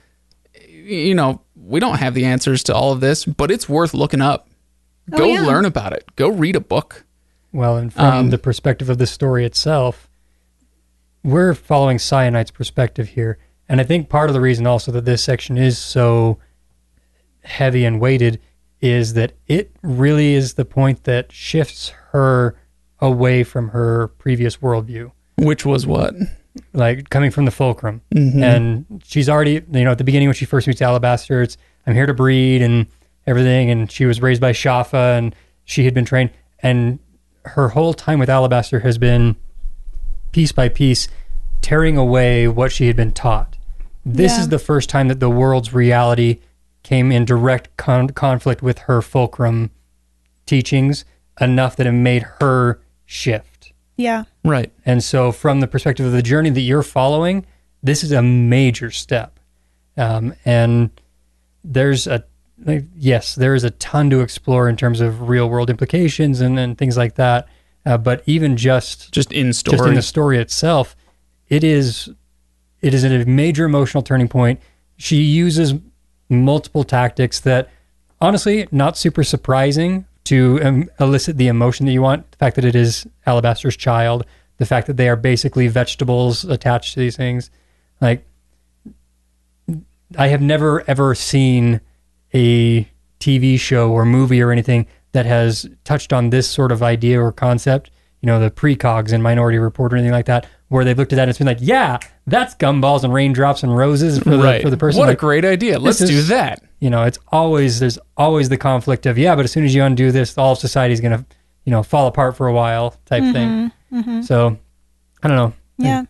[0.64, 4.20] you know we don't have the answers to all of this but it's worth looking
[4.20, 4.48] up.
[5.10, 5.42] Go Oh, yeah.
[5.46, 6.04] learn about it.
[6.16, 7.04] Go read a book.
[7.52, 10.08] Well, and from Um, the perspective of the story itself,
[11.22, 13.38] we're following Syenite's perspective here.
[13.68, 16.38] And I think part of the reason also that this section is so
[17.44, 18.40] heavy and weighted
[18.80, 22.56] is that it really is the point that shifts her
[23.00, 25.12] away from her previous worldview.
[25.36, 26.14] which was what
[26.74, 28.02] Like coming from the fulcrum.
[28.14, 28.42] Mm-hmm.
[28.42, 31.56] And she's already, you know, at the beginning when she first meets Alabaster, it's,
[31.86, 32.86] I'm here to breed and
[33.26, 33.70] everything.
[33.70, 36.30] And she was raised by Schaffa and she had been trained.
[36.58, 36.98] And
[37.44, 39.36] her whole time with Alabaster has been
[40.32, 41.08] piece by piece
[41.60, 43.56] tearing away what she had been taught.
[44.04, 44.40] This Yeah.
[44.40, 46.40] is the first time that the world's reality
[46.82, 49.70] came in direct con- conflict with her fulcrum
[50.46, 51.04] teachings
[51.40, 53.72] enough that it made her shift.
[53.96, 54.24] Yeah.
[54.44, 57.46] right And so, from the perspective of the journey that you're following,
[57.82, 59.38] this is a major step.
[59.96, 60.90] Um, and
[61.62, 62.24] there's a,
[62.64, 66.58] like, yes, there is a ton to explore in terms of real world implications and,
[66.58, 67.46] and things like that.
[67.84, 70.94] Uh, but even just just in story just in the story itself,
[71.48, 72.10] it is
[72.80, 74.60] it is a major emotional turning point.
[74.96, 75.74] She uses
[76.28, 77.70] multiple tactics that,
[78.20, 82.30] honestly, not super surprising to um, elicit the emotion that you want.
[82.32, 84.24] The fact that it is Alabaster's child,
[84.58, 87.50] the fact that they are basically vegetables attached to these things,
[88.00, 88.24] like
[90.16, 91.80] I have never ever seen
[92.34, 92.88] a
[93.20, 97.32] TV show or movie or anything that has touched on this sort of idea or
[97.32, 97.90] concept.
[98.20, 101.16] You know, the precogs and Minority Report or anything like that, where they've looked at
[101.16, 104.62] that and it's been like, yeah, that's gumballs and raindrops and roses for the right
[104.62, 105.00] for the person.
[105.00, 108.58] what a great idea let's is- do that you know, it's always there's always the
[108.58, 111.24] conflict of yeah, but as soon as you undo this, all of society's gonna
[111.64, 113.70] you know fall apart for a while type thing.
[113.70, 114.00] Mm-hmm.
[114.00, 114.22] Mm-hmm.
[114.22, 114.58] So
[115.22, 115.52] I don't know.
[115.78, 116.02] Yeah.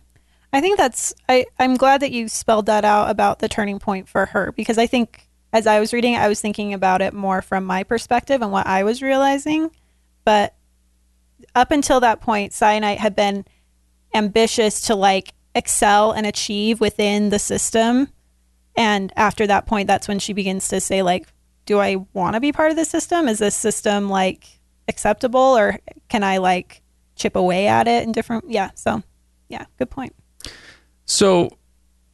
[0.51, 4.09] I think that's I, I'm glad that you spelled that out about the turning point
[4.09, 7.41] for her because I think as I was reading I was thinking about it more
[7.41, 9.71] from my perspective and what I was realizing.
[10.25, 10.55] But
[11.55, 13.45] up until that point, Syenite had been
[14.13, 18.09] ambitious to like excel and achieve within the system.
[18.75, 21.27] And after that point, that's when she begins to say, like,
[21.65, 23.27] do I want to be part of the system?
[23.27, 26.81] Is this system like acceptable or can I like
[27.15, 29.03] chip away at it in different yeah, so
[29.47, 30.15] yeah, good point.
[31.05, 31.49] So,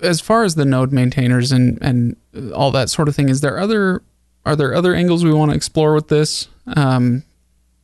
[0.02, 2.16] as far as the node maintainers and and
[2.54, 4.04] all that sort of thing, is there other
[4.46, 7.24] are there other angles we want to explore with this, um,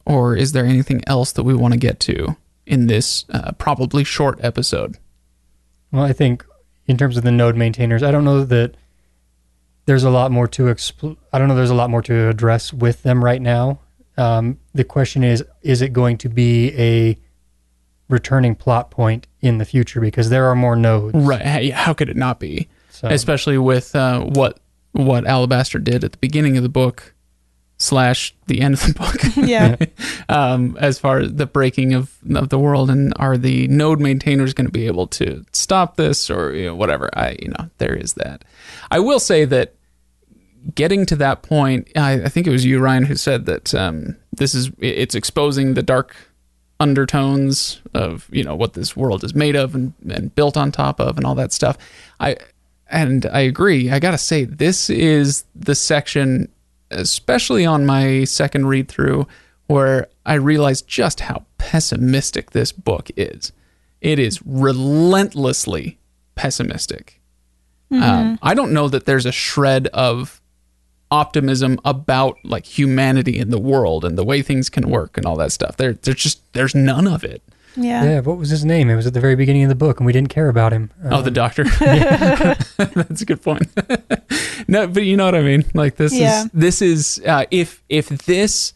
[0.06, 4.04] or is there anything else that we want to get to in this uh, probably
[4.04, 4.98] short episode?
[5.92, 6.46] Well, I think
[6.88, 8.76] in terms of the node maintainers, I don't know that
[9.86, 11.56] there's a lot more to expl- I don't know.
[11.56, 13.80] There's a lot more to address with them right now.
[14.18, 17.18] Um, the question is, is it going to be a
[18.10, 20.02] returning plot point in the future?
[20.02, 21.16] Because there are more nodes.
[21.16, 21.42] Right?
[21.42, 22.68] Hey, How could it not be?
[22.90, 24.60] So, Especially with uh, what
[24.94, 27.14] what Alabaster did at the beginning of the book
[27.78, 29.16] slash the end of the book.
[29.46, 29.76] Yeah.
[30.30, 34.54] um, as far as the breaking of, of the world and are the node maintainers
[34.54, 37.94] going to be able to stop this or you know, whatever i you know there
[37.94, 38.44] is that
[38.90, 39.76] i will say that
[40.74, 44.16] getting to that point i, I think it was you ryan who said that um,
[44.32, 46.16] this is it's exposing the dark
[46.80, 51.00] undertones of you know what this world is made of and, and built on top
[51.00, 51.78] of and all that stuff
[52.20, 52.36] i
[52.92, 56.50] and i agree i gotta say this is the section
[56.92, 59.28] especially on my second read through,
[59.68, 63.52] where I realized just how pessimistic this book is.
[64.02, 65.98] It is relentlessly
[66.36, 67.20] pessimistic.
[67.92, 70.42] Um, I don't know that there's a shred of
[71.12, 75.36] optimism about like humanity in the world and the way things can work and all
[75.38, 75.78] that stuff.
[75.78, 77.42] There, there's just there's none of it.
[77.78, 78.04] Yeah.
[78.06, 78.90] Yeah, what was his name?
[78.90, 80.92] It was at the very beginning of the book, and we didn't care about him.
[81.12, 81.64] Oh, the doctor.
[82.78, 83.68] That's a good point.
[84.70, 85.66] no, but you know what I mean.
[85.74, 86.44] Like this Yeah.
[86.46, 88.74] is this is uh, if if this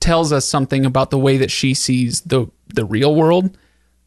[0.00, 3.56] tells us something about the way that she sees the the real world,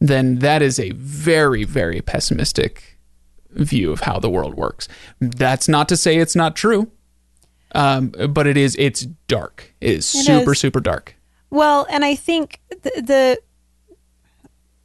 [0.00, 2.96] then that is a very very pessimistic
[3.50, 4.86] view of how the world works.
[5.20, 6.92] That's not to say it's not true,
[7.72, 8.76] um, but it is.
[8.78, 9.74] It's dark.
[9.80, 10.58] It is It super is.
[10.58, 11.14] super dark.
[11.50, 13.38] Well, and I think the, the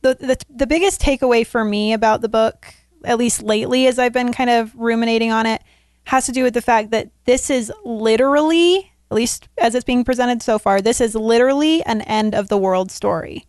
[0.01, 2.73] the the the biggest takeaway for me about the book,
[3.03, 5.61] at least lately, as I've been kind of ruminating on it,
[6.05, 10.03] has to do with the fact that this is literally, at least as it's being
[10.03, 13.45] presented so far, this is literally an end of the world story.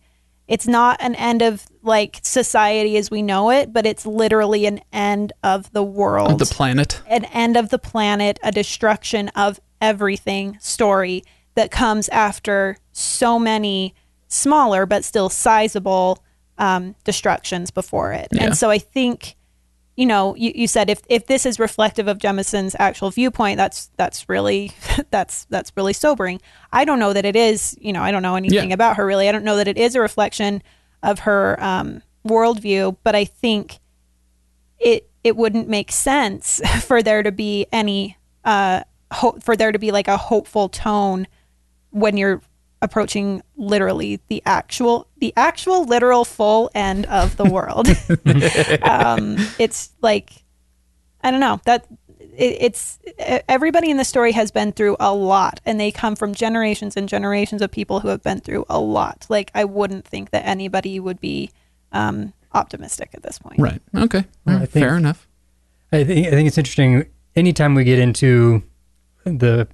[0.47, 4.81] It's not an end of like society as we know it, but it's literally an
[4.93, 7.01] end of the world Of the planet.
[7.07, 11.23] an end of the planet, a destruction of everything story
[11.55, 13.93] that comes after so many
[14.27, 16.23] smaller but still sizable
[16.57, 18.27] um, destructions before it.
[18.31, 18.45] Yeah.
[18.45, 19.35] And so I think,
[19.95, 23.89] you know, you, you said if, if this is reflective of Jemisin's actual viewpoint, that's
[23.97, 24.71] that's really
[25.09, 26.41] that's that's really sobering.
[26.73, 27.77] I don't know that it is.
[27.79, 28.73] You know, I don't know anything Yeah.
[28.73, 29.29] about her really.
[29.29, 30.61] I don't know that it is a reflection
[31.01, 33.79] of her um, worldview, but I think
[34.79, 38.81] it it wouldn't make sense for there to be any uh
[39.11, 41.25] ho- for there to be like a hopeful tone
[41.91, 42.41] when you're
[42.81, 47.87] approaching literally the actual the actual literal full end of the world
[48.83, 50.43] um it's like
[51.21, 51.87] i don't know that
[52.19, 52.99] it, it's
[53.47, 57.07] everybody in the story has been through a lot and they come from generations and
[57.09, 60.99] generations of people who have been through a lot like i wouldn't think that anybody
[60.99, 61.49] would be
[61.91, 63.81] um optimistic at this point Right.
[63.95, 64.25] Okay.
[64.45, 65.27] Well, I Fair enough.
[65.91, 67.05] I think I think it's interesting.
[67.35, 68.63] Anytime we get into
[69.23, 69.67] the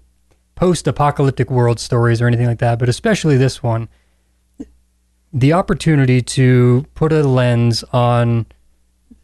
[0.62, 3.90] post-apocalyptic world stories or anything like that, but especially this one,
[5.34, 8.46] the opportunity to put a lens on,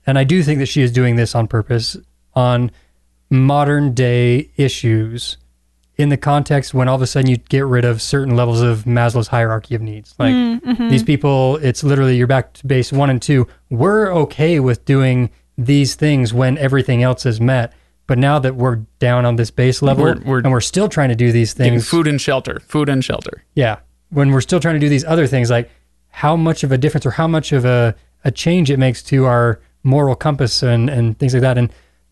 [0.07, 1.95] and I do think that she is doing this on purpose,
[2.33, 2.71] on
[3.29, 5.37] modern day issues
[5.95, 8.85] in the context when all of a sudden you get rid of certain levels of
[8.85, 10.15] Maslow's hierarchy of needs.
[10.17, 10.89] Like mm, mm-hmm.
[10.89, 13.47] these people, it's literally you're back to base one and two.
[13.69, 17.73] We're okay with doing these things when everything else is met.
[18.07, 21.09] But now that we're down on this base level We're- we're and we're still trying
[21.09, 22.61] to do these things, food and shelter.
[22.65, 23.43] Food and shelter.
[23.53, 23.77] yeah,
[24.09, 25.69] when we're still trying to do these other things, like
[26.09, 27.93] how much of a difference or how much of a,
[28.23, 31.57] a change it makes to our moral compass and, and things like that.
[31.57, 31.71] And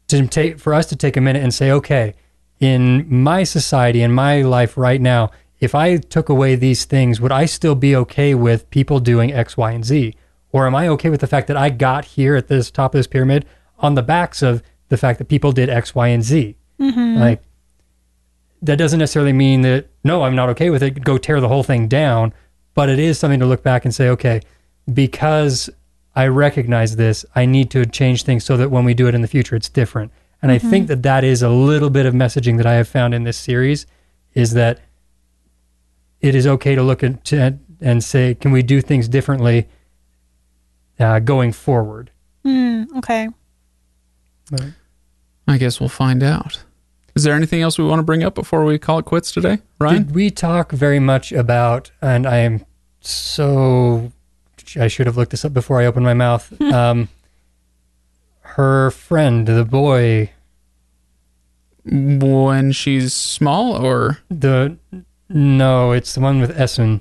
[0.10, 2.14] to take for us to take a minute and say, okay,
[2.60, 7.32] in my society, in my life right now, if I took away these things, would
[7.32, 10.14] I still be okay with people doing X, Y, and Z?
[10.52, 13.00] Or am I okay with the fact that I got here at this top of
[13.00, 13.46] this pyramid
[13.80, 16.56] on the backs of the fact that people did X, Y, and Z?
[17.20, 17.42] Like,
[18.62, 21.04] that doesn't necessarily mean that no, I'm not okay with it.
[21.04, 22.34] Go tear the whole thing down.
[22.74, 24.42] But it is something to look back and say, okay,
[24.94, 25.70] because
[26.14, 29.22] I recognize this, I need to change things so that when we do it in
[29.22, 30.12] the future, it's different.
[30.42, 33.14] And I think that that is a little bit of messaging that I have found
[33.14, 33.88] in this series,
[34.34, 34.82] is that
[36.20, 37.32] it is okay to look at
[37.82, 39.68] and say, can we do things differently
[41.00, 42.12] uh, going forward?
[42.44, 43.30] Hmm, okay
[45.48, 46.64] I guess we'll find out.
[47.16, 49.60] Is there anything else we want to bring up before we call it quits today,
[49.80, 50.04] Ryan?
[50.04, 52.66] Did we talk very much about, and I am
[53.00, 54.12] so,
[54.78, 56.62] I should have looked this up before I opened my mouth.
[56.74, 57.08] um,
[58.42, 60.32] her friend, the boy,
[61.86, 64.78] when she's small, or the,
[65.30, 67.00] no, it's the one with Essun.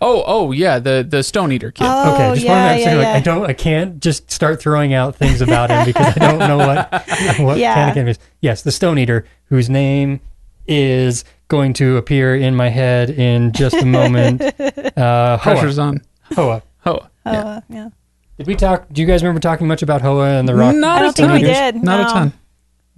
[0.00, 1.86] Oh, oh yeah, the the Stone Eater kid.
[1.88, 3.12] Oh, Okay, just yeah, want to yeah, like, yeah.
[3.14, 6.58] I don't, I can't just start throwing out things about him because I don't know
[6.58, 6.92] what,
[7.40, 7.74] what Yeah.
[7.74, 8.18] Canada Kingdom is.
[8.40, 10.20] Yes, the Stone Eater, whose name
[10.66, 14.42] is going to appear in my head in just a moment.
[14.96, 15.86] Uh, Pressure's Hoa.
[15.88, 16.02] on.
[16.34, 16.62] Hoa.
[16.84, 17.10] Hoa.
[17.26, 17.60] Oh, yeah.
[17.68, 17.88] yeah.
[18.36, 18.86] Did we talk?
[18.92, 20.74] Do you guys remember talking much about Hoa and the Rock?
[20.74, 21.40] Not I a don't think ton.
[21.40, 22.08] we did, Not a no.
[22.10, 22.32] ton.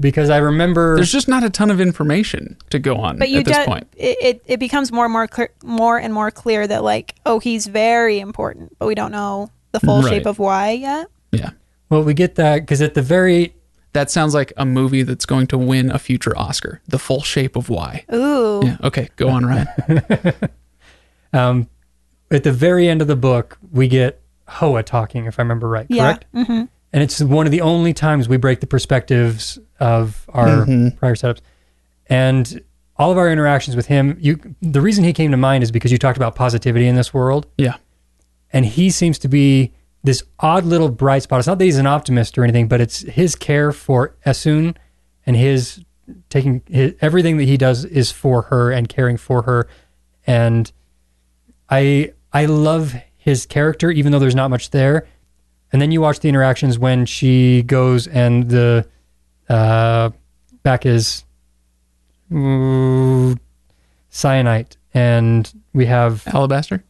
[0.02, 3.38] Because I remember There's just not a ton of information to go on But you
[3.38, 3.86] at this do, point.
[3.96, 7.38] it, it it becomes more and more clear, more and more clear that like oh
[7.38, 10.10] he's very important, but we don't know the full Right.
[10.10, 11.06] shape of why yet.
[11.30, 11.50] Yeah.
[11.88, 13.54] well, we get that because at the very
[13.94, 16.80] That sounds like a movie that's going to win a future Oscar.
[16.88, 18.04] The full shape of why.
[18.12, 18.76] Ooh, Yeah.
[18.82, 19.08] Okay.
[19.16, 19.68] Go on, Ryan.
[21.32, 21.68] um,
[22.30, 25.86] at the very end of the book, we get Hoa talking, if I remember right.
[25.88, 26.04] yeah.
[26.04, 26.24] Correct.
[26.34, 26.62] Mm-hmm.
[26.92, 30.96] And it's one of the only times we break the perspectives of our Mhm.
[30.96, 31.40] prior setups.
[32.06, 32.60] And
[32.96, 35.90] all of our interactions with him, you the reason he came to mind is because
[35.90, 37.76] you talked about positivity in this world, Yeah.
[38.52, 39.72] and he seems to be
[40.04, 41.38] this odd little bright spot.
[41.38, 44.74] It's not that he's an optimist or anything, but it's his care for Essun
[45.24, 45.80] and his
[46.28, 49.66] taking his, everything that he does is for her and caring for her,
[50.26, 50.70] and
[51.70, 55.06] I I love his character even though there's not much there.
[55.72, 58.86] And then you watch the interactions when she goes and the
[59.48, 60.10] uh,
[60.62, 61.24] back is
[62.32, 63.36] ooh,
[64.10, 66.84] Syenite, and we have Alabaster?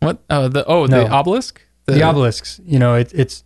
[0.00, 0.18] What?
[0.30, 1.04] Oh, the oh, No.
[1.04, 1.60] the obelisk?
[1.86, 2.60] the, obelisks.
[2.66, 3.44] You know, it, it's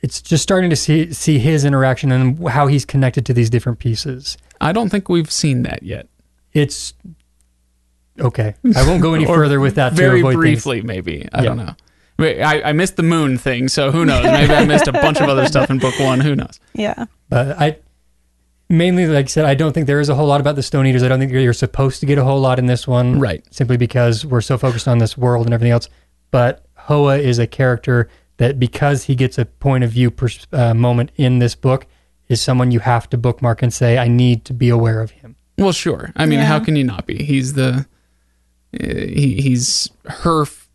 [0.00, 3.78] it's just starting to see see his interaction and how he's connected to these different
[3.78, 4.36] pieces.
[4.60, 6.08] I don't think we've seen that yet.
[6.52, 6.94] It's
[8.18, 8.54] okay.
[8.74, 9.90] I won't go any further with that.
[9.90, 10.40] to Very avoid things.
[10.40, 11.28] briefly, maybe.
[11.32, 11.48] I Yeah.
[11.48, 11.74] don't know.
[12.18, 14.24] Wait, I, I missed the moon thing, so who knows?
[14.24, 16.20] Maybe I missed a bunch of other stuff in book one.
[16.20, 16.58] Who knows?
[16.72, 17.04] Yeah.
[17.28, 17.78] But I
[18.70, 20.86] mainly, like I said, I don't think there is a whole lot about the Stone
[20.86, 21.02] Eaters.
[21.02, 23.44] I don't think you're supposed to get a whole lot in this one, Right.
[23.54, 25.88] Simply because we're so focused on this world and everything else.
[26.30, 28.08] But Hoa is a character
[28.38, 31.86] that, because he gets a point of view pers- uh, moment in this book,
[32.28, 35.36] is someone you have to bookmark and say, "I need to be aware of him."
[35.58, 36.12] Well, sure.
[36.16, 36.46] I mean, Yeah.
[36.46, 37.22] how can you not be?
[37.22, 37.86] He's the
[38.78, 40.65] uh, he, he's her f-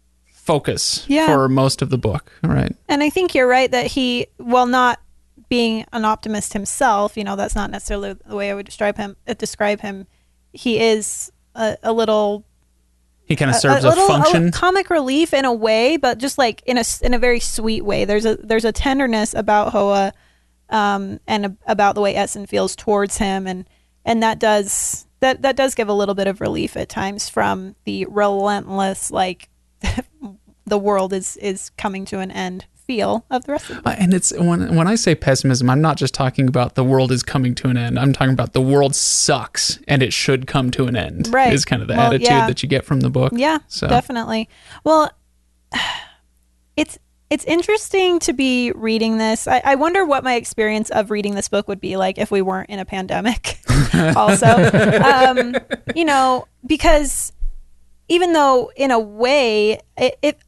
[0.43, 1.27] focus Yeah.
[1.27, 2.75] for most of the book, right?
[2.89, 4.99] And I think you're right that he, while not
[5.49, 9.15] being an optimist himself, you know, that's not necessarily the way I would describe him.
[9.27, 10.07] Uh, describe him.
[10.53, 12.45] He is a, a little
[13.25, 14.51] He kind of serves a, little function.
[14.51, 18.05] comic relief in a way, but just like in a in a very sweet way.
[18.05, 20.13] There's a there's a tenderness about Hoa,
[20.69, 23.69] um, and a, about the way Essun feels towards him, and
[24.05, 27.75] and that does that that does give a little bit of relief at times from
[27.83, 29.49] the relentless like
[30.65, 34.13] the world is is coming to an end feel of the rest of the and
[34.13, 37.55] it's when when I say pessimism, I'm not just talking about the world is coming
[37.55, 37.97] to an end.
[37.97, 41.29] I'm talking about the world sucks and it should come to an end.
[41.31, 41.53] Right.
[41.53, 42.47] Is kind of the Well, attitude yeah.
[42.47, 43.33] that you get from the book.
[43.35, 44.49] Yeah, So definitely.
[44.83, 45.11] Well,
[46.75, 46.97] it's
[47.29, 49.47] it's interesting to be reading this.
[49.47, 52.41] I, I wonder what my experience of reading this book would be like if we
[52.41, 53.57] weren't in a pandemic.
[54.17, 54.47] also,
[55.01, 55.55] um,
[55.95, 57.31] you know, because
[58.11, 60.39] even though in a way it, it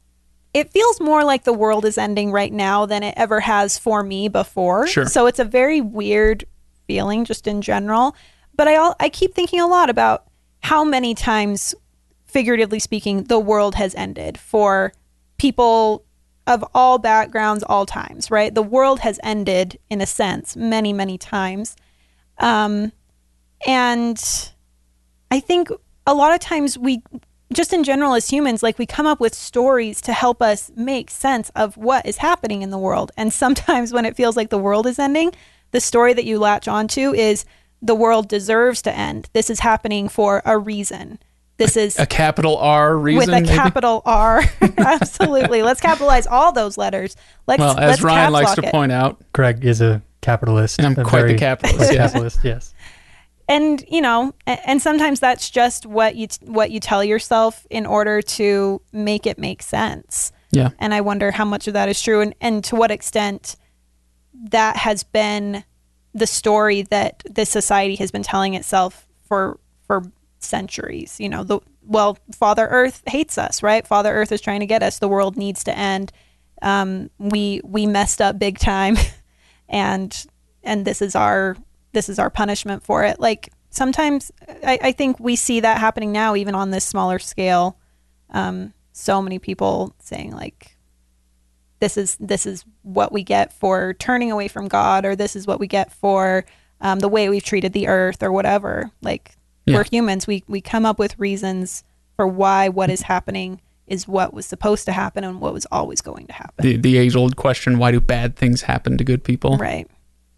[0.52, 4.04] it feels more like the world is ending right now than it ever has for
[4.04, 4.86] me before.
[4.86, 5.06] Sure.
[5.06, 6.44] So it's a very weird
[6.86, 8.14] feeling just in general.
[8.54, 10.26] But I all I keep thinking a lot about
[10.60, 11.74] how many times
[12.26, 14.92] figuratively speaking, the world has ended for
[15.38, 16.04] people
[16.46, 18.54] of all backgrounds, all times, right?
[18.54, 21.76] The world has ended in a sense many, many times.
[22.38, 22.92] Um,
[23.66, 24.22] and
[25.30, 25.70] I think
[26.06, 27.02] a lot of times we,
[27.54, 31.10] just in general as humans, like we come up with stories to help us make
[31.10, 33.12] sense of what is happening in the world.
[33.16, 35.32] And sometimes when it feels like the world is ending,
[35.70, 37.44] the story that you latch onto is
[37.82, 39.28] the world deserves to end.
[39.32, 41.18] This is happening for a reason.
[41.56, 43.18] This is a capital R reason.
[43.18, 43.48] with a maybe?
[43.48, 44.42] capital R.
[44.76, 45.62] Absolutely.
[45.62, 47.14] Let's capitalize all those letters.
[47.46, 48.72] Let's Well, as let's Ryan likes to it.
[48.72, 50.78] point out, Craig is a capitalist.
[50.80, 52.10] And I'm a quite the capitalist, yes.
[52.10, 52.73] capitalist, yes.
[53.48, 58.22] And you know, and sometimes that's just what you what you tell yourself in order
[58.22, 60.32] to make it make sense.
[60.50, 63.56] yeah, And I wonder how much of that is true and, and to what extent
[64.50, 65.64] that has been
[66.14, 70.04] the story that this society has been telling itself for for
[70.38, 71.18] centuries.
[71.18, 73.86] You know, the well, Father Earth hates us, right?
[73.86, 74.98] Father Earth is trying to get us.
[74.98, 76.12] The world needs to end.
[76.62, 78.96] Um, we we messed up big time,
[79.68, 80.26] and
[80.62, 81.56] and this is our
[81.94, 83.18] this is our punishment for it.
[83.18, 84.30] Like sometimes
[84.64, 87.78] I, I think we see that happening now, even on this smaller scale.
[88.30, 90.76] Um, so many people saying like
[91.80, 95.46] this is this is what we get for turning away from God, or this is
[95.46, 96.44] what we get for
[96.80, 98.90] um, the way we've treated the earth, or whatever.
[99.02, 99.32] Like
[99.66, 99.76] Yeah.
[99.76, 101.84] we're humans, we we come up with reasons
[102.16, 106.00] for why what is happening is what was supposed to happen and what was always
[106.00, 106.64] going to happen.
[106.64, 109.86] the the age old question: Why do bad things happen to good people right.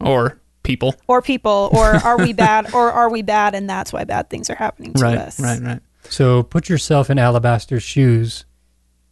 [0.00, 0.94] or people?
[1.06, 4.50] Or people, or are we bad, or are we bad, and that's why bad things
[4.50, 5.40] are happening to Right, us.
[5.40, 5.80] right, right.
[6.10, 8.44] So put yourself in Alabaster's shoes.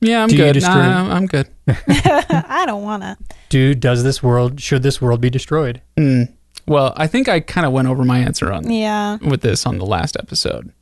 [0.00, 0.60] Yeah, I'm Do good.
[0.60, 1.48] Nah, I'm good.
[1.66, 3.16] I don't wanna.
[3.48, 5.80] Do does this world should this world be destroyed?
[5.96, 6.32] Mm.
[6.66, 9.78] Well, I think I kind of went over my answer on Yeah, with this on
[9.78, 10.72] the last episode.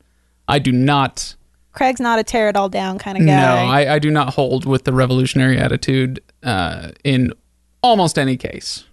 [0.47, 1.35] I do not.
[1.71, 3.35] Craig's not a tear it all down kind of guy.
[3.65, 7.33] No, I, I do not hold with the revolutionary attitude uh, in
[7.81, 8.83] almost any case.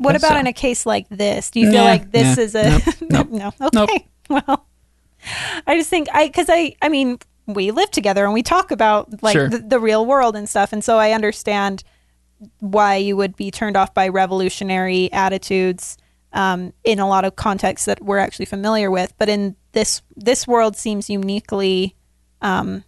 [0.00, 0.38] What about so.
[0.38, 1.50] in a case like this?
[1.50, 2.80] Do you feel like this nah, is a
[3.10, 3.52] nope, no?
[3.60, 3.76] nope.
[3.76, 4.66] Okay, well,
[5.66, 9.22] I just think I because I I mean we live together and we talk about
[9.22, 9.48] like Sure.
[9.48, 11.84] the, the real world and stuff, and so I understand
[12.60, 15.98] why you would be turned off by revolutionary attitudes
[16.32, 19.12] um, in a lot of contexts that we're actually familiar with.
[19.18, 21.94] But in this this world seems uniquely
[22.40, 22.84] um,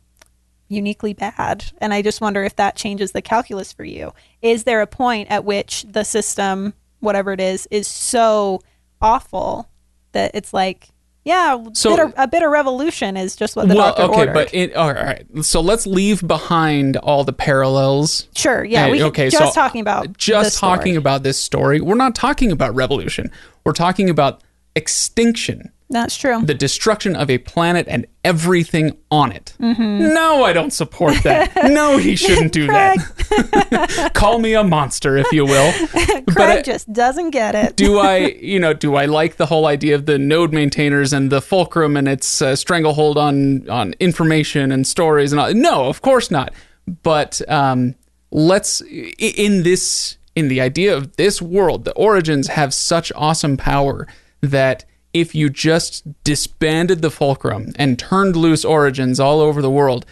[0.68, 4.12] uniquely bad, and I just wonder if that changes the calculus for you.
[4.40, 6.72] Is there a point at which the system,
[7.02, 8.60] whatever it is, is so
[9.02, 9.68] awful
[10.12, 10.88] that it's like,
[11.24, 14.18] yeah, So- bit of, a bit of revolution is just what the well, doctor okay,
[14.20, 14.34] ordered.
[14.34, 15.24] but it, all right.
[15.42, 18.26] So let's leave behind all the parallels.
[18.36, 20.76] sure, yeah, Hey, we okay, just so talking about just this story.
[20.76, 21.80] talking about this story.
[21.80, 23.30] We're not talking about revolution.
[23.64, 24.42] We're talking about
[24.74, 26.42] extinction, That's true.
[26.42, 29.54] the destruction of a planet and everything on it.
[29.60, 30.14] Mm-hmm.
[30.14, 31.52] No, I don't support that.
[31.70, 34.10] no, he shouldn't do that.
[34.14, 35.72] Call me a monster, if you will.
[36.26, 37.76] but Craig I- just doesn't get it.
[37.76, 41.30] do I, you know, do I like the whole idea of the node maintainers and
[41.30, 45.52] the fulcrum and its uh, stranglehold on on information and stories and all?
[45.54, 46.52] No, of course not.
[47.02, 47.94] But um,
[48.30, 54.06] let's in this in the idea of this world, the orogenes have such awesome power
[54.40, 60.06] that if you just disbanded the fulcrum and turned loose orogenes all over the world,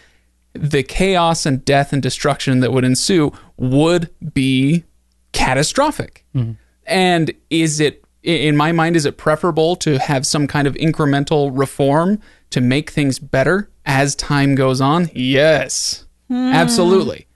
[0.52, 4.84] the chaos and death and destruction that would ensue would be
[5.32, 6.24] catastrophic.
[6.34, 6.52] Mm-hmm.
[6.86, 11.50] And is it, in my mind, is it preferable to have some kind of incremental
[11.56, 12.20] reform
[12.50, 15.08] to make things better as time goes on?
[15.14, 16.34] Yes, hmm.
[16.34, 17.26] absolutely.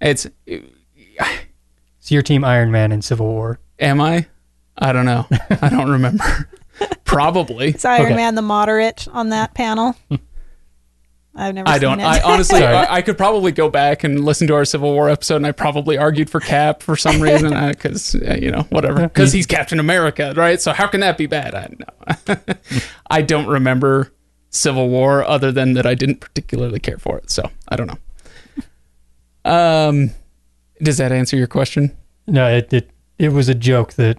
[0.00, 0.28] It's,
[2.08, 3.58] So your team Iron Man in Civil War.
[3.78, 4.26] am I?
[4.78, 5.26] I don't know.
[5.60, 6.48] I don't remember.
[7.04, 7.68] Probably.
[7.68, 8.16] Is Iron Okay.
[8.16, 9.96] Man the moderate on that panel?
[11.38, 11.68] I've never.
[11.68, 12.00] I seen don't.
[12.00, 12.04] It.
[12.04, 15.36] I honestly, I, I could probably go back and listen to our Civil War episode,
[15.36, 19.32] and I probably argued for Cap for some reason, because uh, you know, whatever, because
[19.32, 20.60] he's Captain America, right?
[20.60, 21.54] So how can that be bad?
[21.54, 22.36] I know.
[23.10, 24.12] I don't remember
[24.50, 27.98] Civil War other than that I didn't particularly care for it, so I don't know.
[29.50, 30.10] Um,
[30.82, 31.96] does that answer your question?
[32.26, 34.18] No, it it, it was a joke that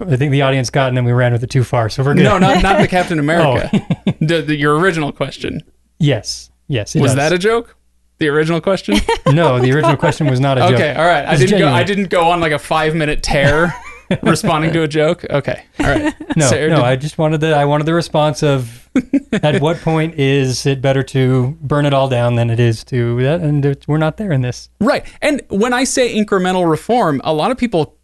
[0.00, 1.88] I think the audience got, and then we ran with it too far.
[1.88, 2.24] So we're good.
[2.24, 3.70] No, not not the Captain America.
[3.72, 4.12] Oh.
[4.20, 5.62] the, the, your original question
[5.98, 6.94] yes, yes.
[6.94, 7.16] It was does.
[7.16, 7.76] that a joke?
[8.18, 8.96] The original question.
[9.26, 9.58] no?
[9.60, 10.74] The original question was not a joke.
[10.74, 11.26] Okay, all right.
[11.26, 11.68] I didn't go.
[11.68, 13.74] I didn't go on like a five minute tear
[14.22, 15.24] responding to a joke.
[15.28, 16.14] Okay, all right.
[16.36, 16.76] No, Sarah, no.
[16.76, 18.88] did- I just wanted the I wanted the response of
[19.32, 23.22] at what point is it better to burn it all down than it is to
[23.22, 24.70] that, and we're not there in this.
[24.80, 25.04] right.
[25.20, 27.96] And when I say incremental reform, a lot of people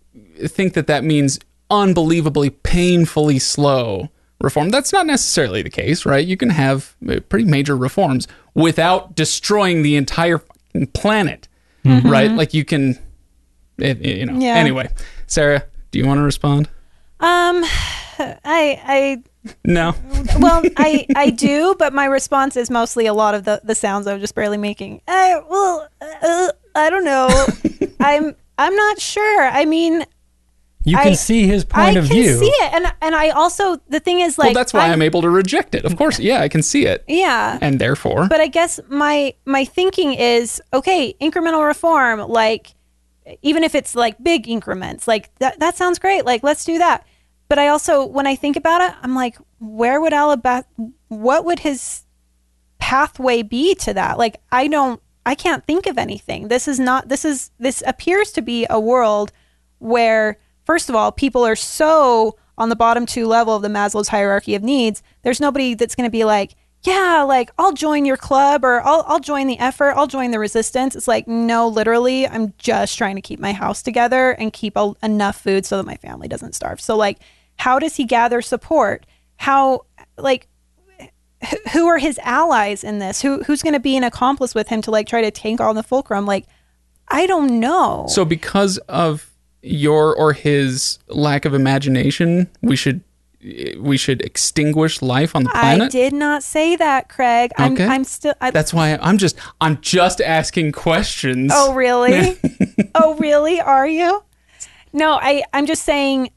[0.46, 1.38] think that that means
[1.72, 4.10] unbelievably painfully slow
[4.40, 4.68] reform.
[4.70, 6.24] That's not necessarily the case, right?
[6.26, 11.48] You can have uh, pretty major reforms without destroying the entire fucking planet,
[11.84, 12.30] right?
[12.30, 12.98] Like you can,
[13.78, 14.38] it, it- you know.
[14.38, 14.54] Yeah.
[14.56, 14.88] Anyway,
[15.26, 16.68] Sarah, do you want to respond?
[17.20, 17.62] Um,
[18.18, 19.22] I I.
[19.64, 19.94] No.
[20.38, 24.06] Well I I do, but my response is mostly a lot of the the sounds
[24.06, 25.00] I was just barely making.
[25.08, 27.28] I well uh, I don't know.
[28.00, 29.42] I'm I'm not sure.
[29.48, 30.04] I mean,
[30.84, 33.76] You can I- see his point I of can see it, and and I also
[33.88, 35.84] the thing is like well, that's why I'm, able to reject it.
[35.84, 37.58] Of course, yeah, I can see it, yeah.
[37.60, 42.74] and therefore, But I guess my my thinking is okay, incremental reform, like
[43.42, 46.24] even if it's like big increments, like that that sounds great.
[46.24, 47.06] Like let's do that.
[47.48, 50.64] But I also when I think about it, I'm like, where would Alabama
[51.08, 52.04] what would his
[52.78, 54.18] pathway be to that?
[54.18, 56.48] Like I don't I can't think of anything.
[56.48, 59.32] This is not this is this appears to be a world
[59.78, 64.08] where first of all, people are so on the bottom two level of the Maslow's
[64.08, 65.02] hierarchy of needs.
[65.22, 69.04] There's nobody that's going to be like, yeah, like I'll join your club or I'll
[69.06, 70.96] I'll join the effort, I'll join the resistance.
[70.96, 74.92] It's like, no, literally, I'm just trying to keep my house together and keep a,
[75.02, 76.80] enough food so that my family doesn't starve.
[76.80, 77.20] So like,
[77.56, 79.06] how does he gather support?
[79.36, 79.82] How
[80.18, 80.48] like
[81.72, 83.22] who are his allies in this?
[83.22, 85.74] Who who's going to be an accomplice with him to like try to tank on
[85.74, 86.26] the fulcrum?
[86.26, 86.46] Like,
[87.08, 88.06] I don't know.
[88.08, 89.31] so because of
[89.62, 93.02] your or his lack of imagination, we should
[93.78, 95.86] we should extinguish life on the planet.
[95.86, 97.50] I did not say that, Craig.
[97.58, 97.86] I'm Okay.
[97.86, 98.34] I'm still.
[98.40, 101.50] I, That's why I'm just I'm just asking questions.
[101.54, 102.38] oh really?
[102.94, 103.60] oh really?
[103.60, 104.22] Are you?
[104.92, 106.30] No, I I'm just saying.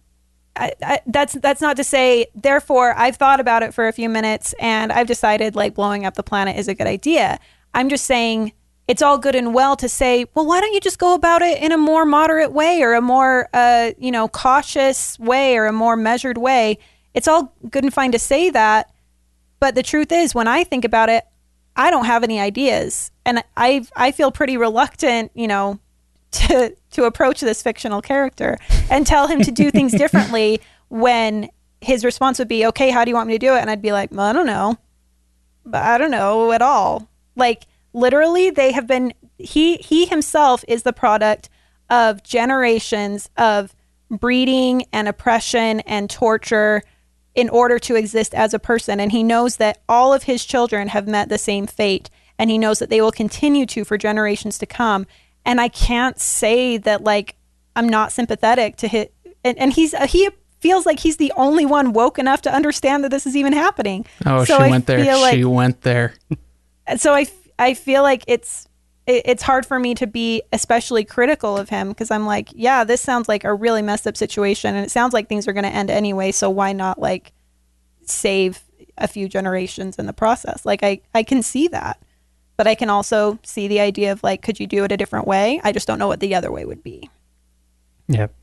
[0.57, 2.27] I, I, that's that's not to say.
[2.33, 6.15] Therefore, I've thought about it for a few minutes and I've decided like blowing up
[6.15, 7.39] the planet is a good idea.
[7.73, 8.53] I'm just saying
[8.87, 11.61] it's all good and well to say, well, why don't you just go about it
[11.61, 15.73] in a more moderate way or a more uh, you know cautious way or a
[15.73, 16.77] more measured way?
[17.13, 18.93] It's all good and fine to say that,
[19.59, 21.25] but the truth is, when I think about it,
[21.75, 25.79] I don't have any ideas, and I I feel pretty reluctant, you know,
[26.31, 28.57] to to approach this fictional character
[28.89, 31.49] and tell him to do things differently when
[31.81, 33.81] his response would be, "Okay, how do you want me to do it?" And I'd
[33.81, 34.77] be like, well, "I don't know,
[35.65, 37.65] but I don't know at all." Like
[37.95, 41.49] literally, they have been he he himself is the product
[41.89, 43.75] of generations of
[44.09, 46.83] breeding and oppression and torture
[47.33, 48.99] in order to exist as a person.
[48.99, 52.09] And he knows that all of his children have met the same fate.
[52.37, 55.05] And he knows that they will continue to for generations to come.
[55.45, 57.35] And I can't say that, like,
[57.75, 59.13] I'm not sympathetic to hit.
[59.43, 60.29] And, and he's, uh, he
[60.59, 64.05] feels like he's the only one woke enough to understand that this is even happening.
[64.25, 65.03] Oh, So she I went there.
[65.03, 66.13] feel like- she went there.
[66.97, 67.27] so I,
[67.57, 68.67] I feel like it's
[69.07, 73.01] it's hard for me to be especially critical of him because I'm like, yeah, this
[73.01, 75.69] sounds like a really messed up situation, and it sounds like things are going to
[75.69, 76.31] end anyway.
[76.31, 77.31] So why not like
[78.03, 78.63] save
[78.97, 80.65] a few generations in the process?
[80.65, 82.01] Like I I can see that,
[82.57, 85.27] but I can also see the idea of like, could you do it a different
[85.27, 85.61] way?
[85.63, 87.09] I just don't know what the other way would be.
[88.07, 88.33] Yep.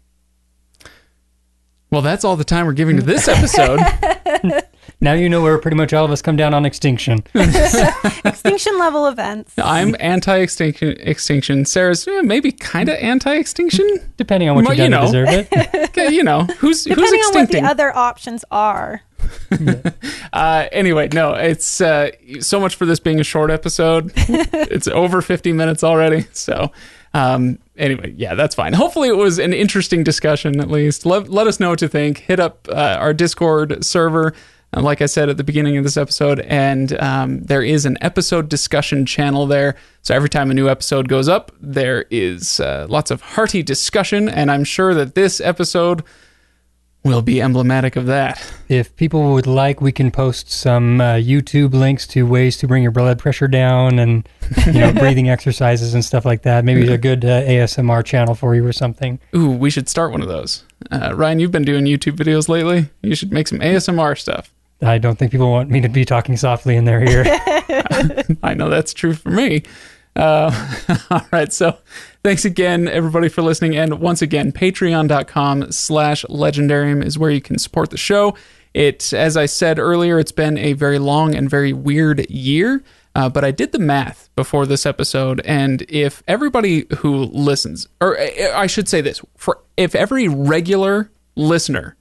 [1.91, 3.79] Well, that's all the time we're giving to this episode.
[5.03, 7.25] Now you know where pretty much all of us come down on extinction.
[7.35, 9.53] Extinction level events.
[9.59, 10.97] I'm anti-extinction.
[11.01, 11.65] Extinction.
[11.65, 13.85] Sarah's eh, maybe kind of anti-extinction.
[14.17, 15.27] Depending on what Well, you've done you know.
[15.27, 15.89] to deserve it.
[15.93, 19.03] Okay, you know who's who's Depending on what the other options are.
[20.33, 24.13] Uh, anyway, no, it's uh, so much for this being a short episode.
[24.17, 26.27] it's over 50 minutes already.
[26.33, 26.73] So,
[27.13, 28.73] um, anyway, yeah, that's fine.
[28.73, 31.05] Hopefully, it was an interesting discussion at least.
[31.05, 32.19] Let, let us know what you think.
[32.19, 34.33] Hit up uh, our Discord server.
[34.75, 37.99] Uh, Like I said at the beginning of this episode, and um, there is an
[38.01, 39.77] episode discussion channel there.
[40.03, 44.29] So every time a new episode goes up, there is uh, lots of hearty discussion,
[44.29, 46.03] and I'm sure that this episode
[47.05, 48.41] will be emblematic of that.
[48.69, 52.83] If people would like, we can post some uh, YouTube links to ways to bring
[52.83, 54.29] your blood pressure down and
[54.67, 56.65] you know breathing exercises and stuff like that.
[56.65, 59.19] Maybe a good uh, ASMR channel for you or something.
[59.35, 60.65] Ooh, we should start one of those.
[60.91, 62.89] Uh, Ryan, you've been doing YouTube videos lately.
[63.03, 64.53] You should make some ASMR stuff.
[64.83, 67.25] I don't think people want me to be talking softly in their ear.
[68.43, 69.63] I know that's true for me.
[70.15, 70.77] Uh,
[71.11, 71.79] all right, so
[72.23, 73.77] thanks again, everybody, for listening.
[73.77, 78.37] And once again, patreon.com slash legendarium is where you can support the show.
[78.75, 82.83] It, as I said earlier, it's been a very long and very weird year.
[83.15, 88.19] Uh, but I did the math before this episode, and if everybody who listens, or
[88.19, 91.95] uh, I should say this, for if every regular listener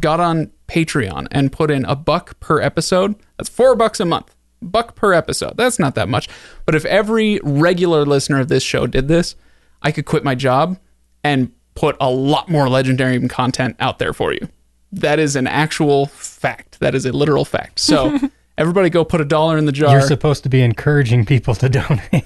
[0.00, 4.34] got on Patreon and put in a buck per episode, that's four bucks a month.
[4.62, 5.56] Buck per episode.
[5.56, 6.28] That's not that much.
[6.64, 9.36] But if every regular listener of this show did this,
[9.82, 10.78] I could quit my job
[11.22, 14.48] and put a lot more legendary content out there for you.
[14.92, 16.80] That is an actual fact.
[16.80, 17.78] That is a literal fact.
[17.78, 18.18] So
[18.58, 19.92] everybody go put a dollar in the jar.
[19.92, 22.00] You're supposed to be encouraging people to donate.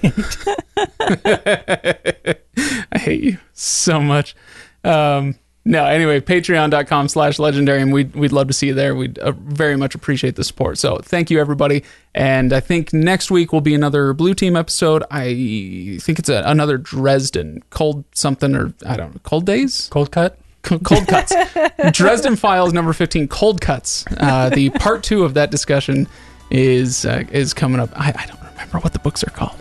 [2.91, 4.35] I hate you so much.
[4.83, 7.93] Um, no, anyway, patreon.com slash legendarium.
[7.93, 8.95] We'd, we'd love to see you there.
[8.95, 10.79] We'd uh, very much appreciate the support.
[10.79, 11.83] So thank you, everybody.
[12.15, 15.03] And I think next week will be another Blue Team episode.
[15.11, 19.87] I think it's a, another Dresden, cold something, or I don't know, cold days?
[19.91, 20.37] Cold cut.
[20.65, 21.33] C- Cold cuts.
[21.91, 24.05] Dresden Files number 15, cold cuts.
[24.17, 26.07] Uh, the part two of that discussion
[26.51, 27.89] is uh, is coming up.
[27.99, 29.59] I, I don't remember what the books are called.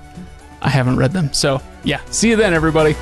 [0.61, 1.33] I haven't read them.
[1.33, 2.95] So, yeah, see you then, everybody.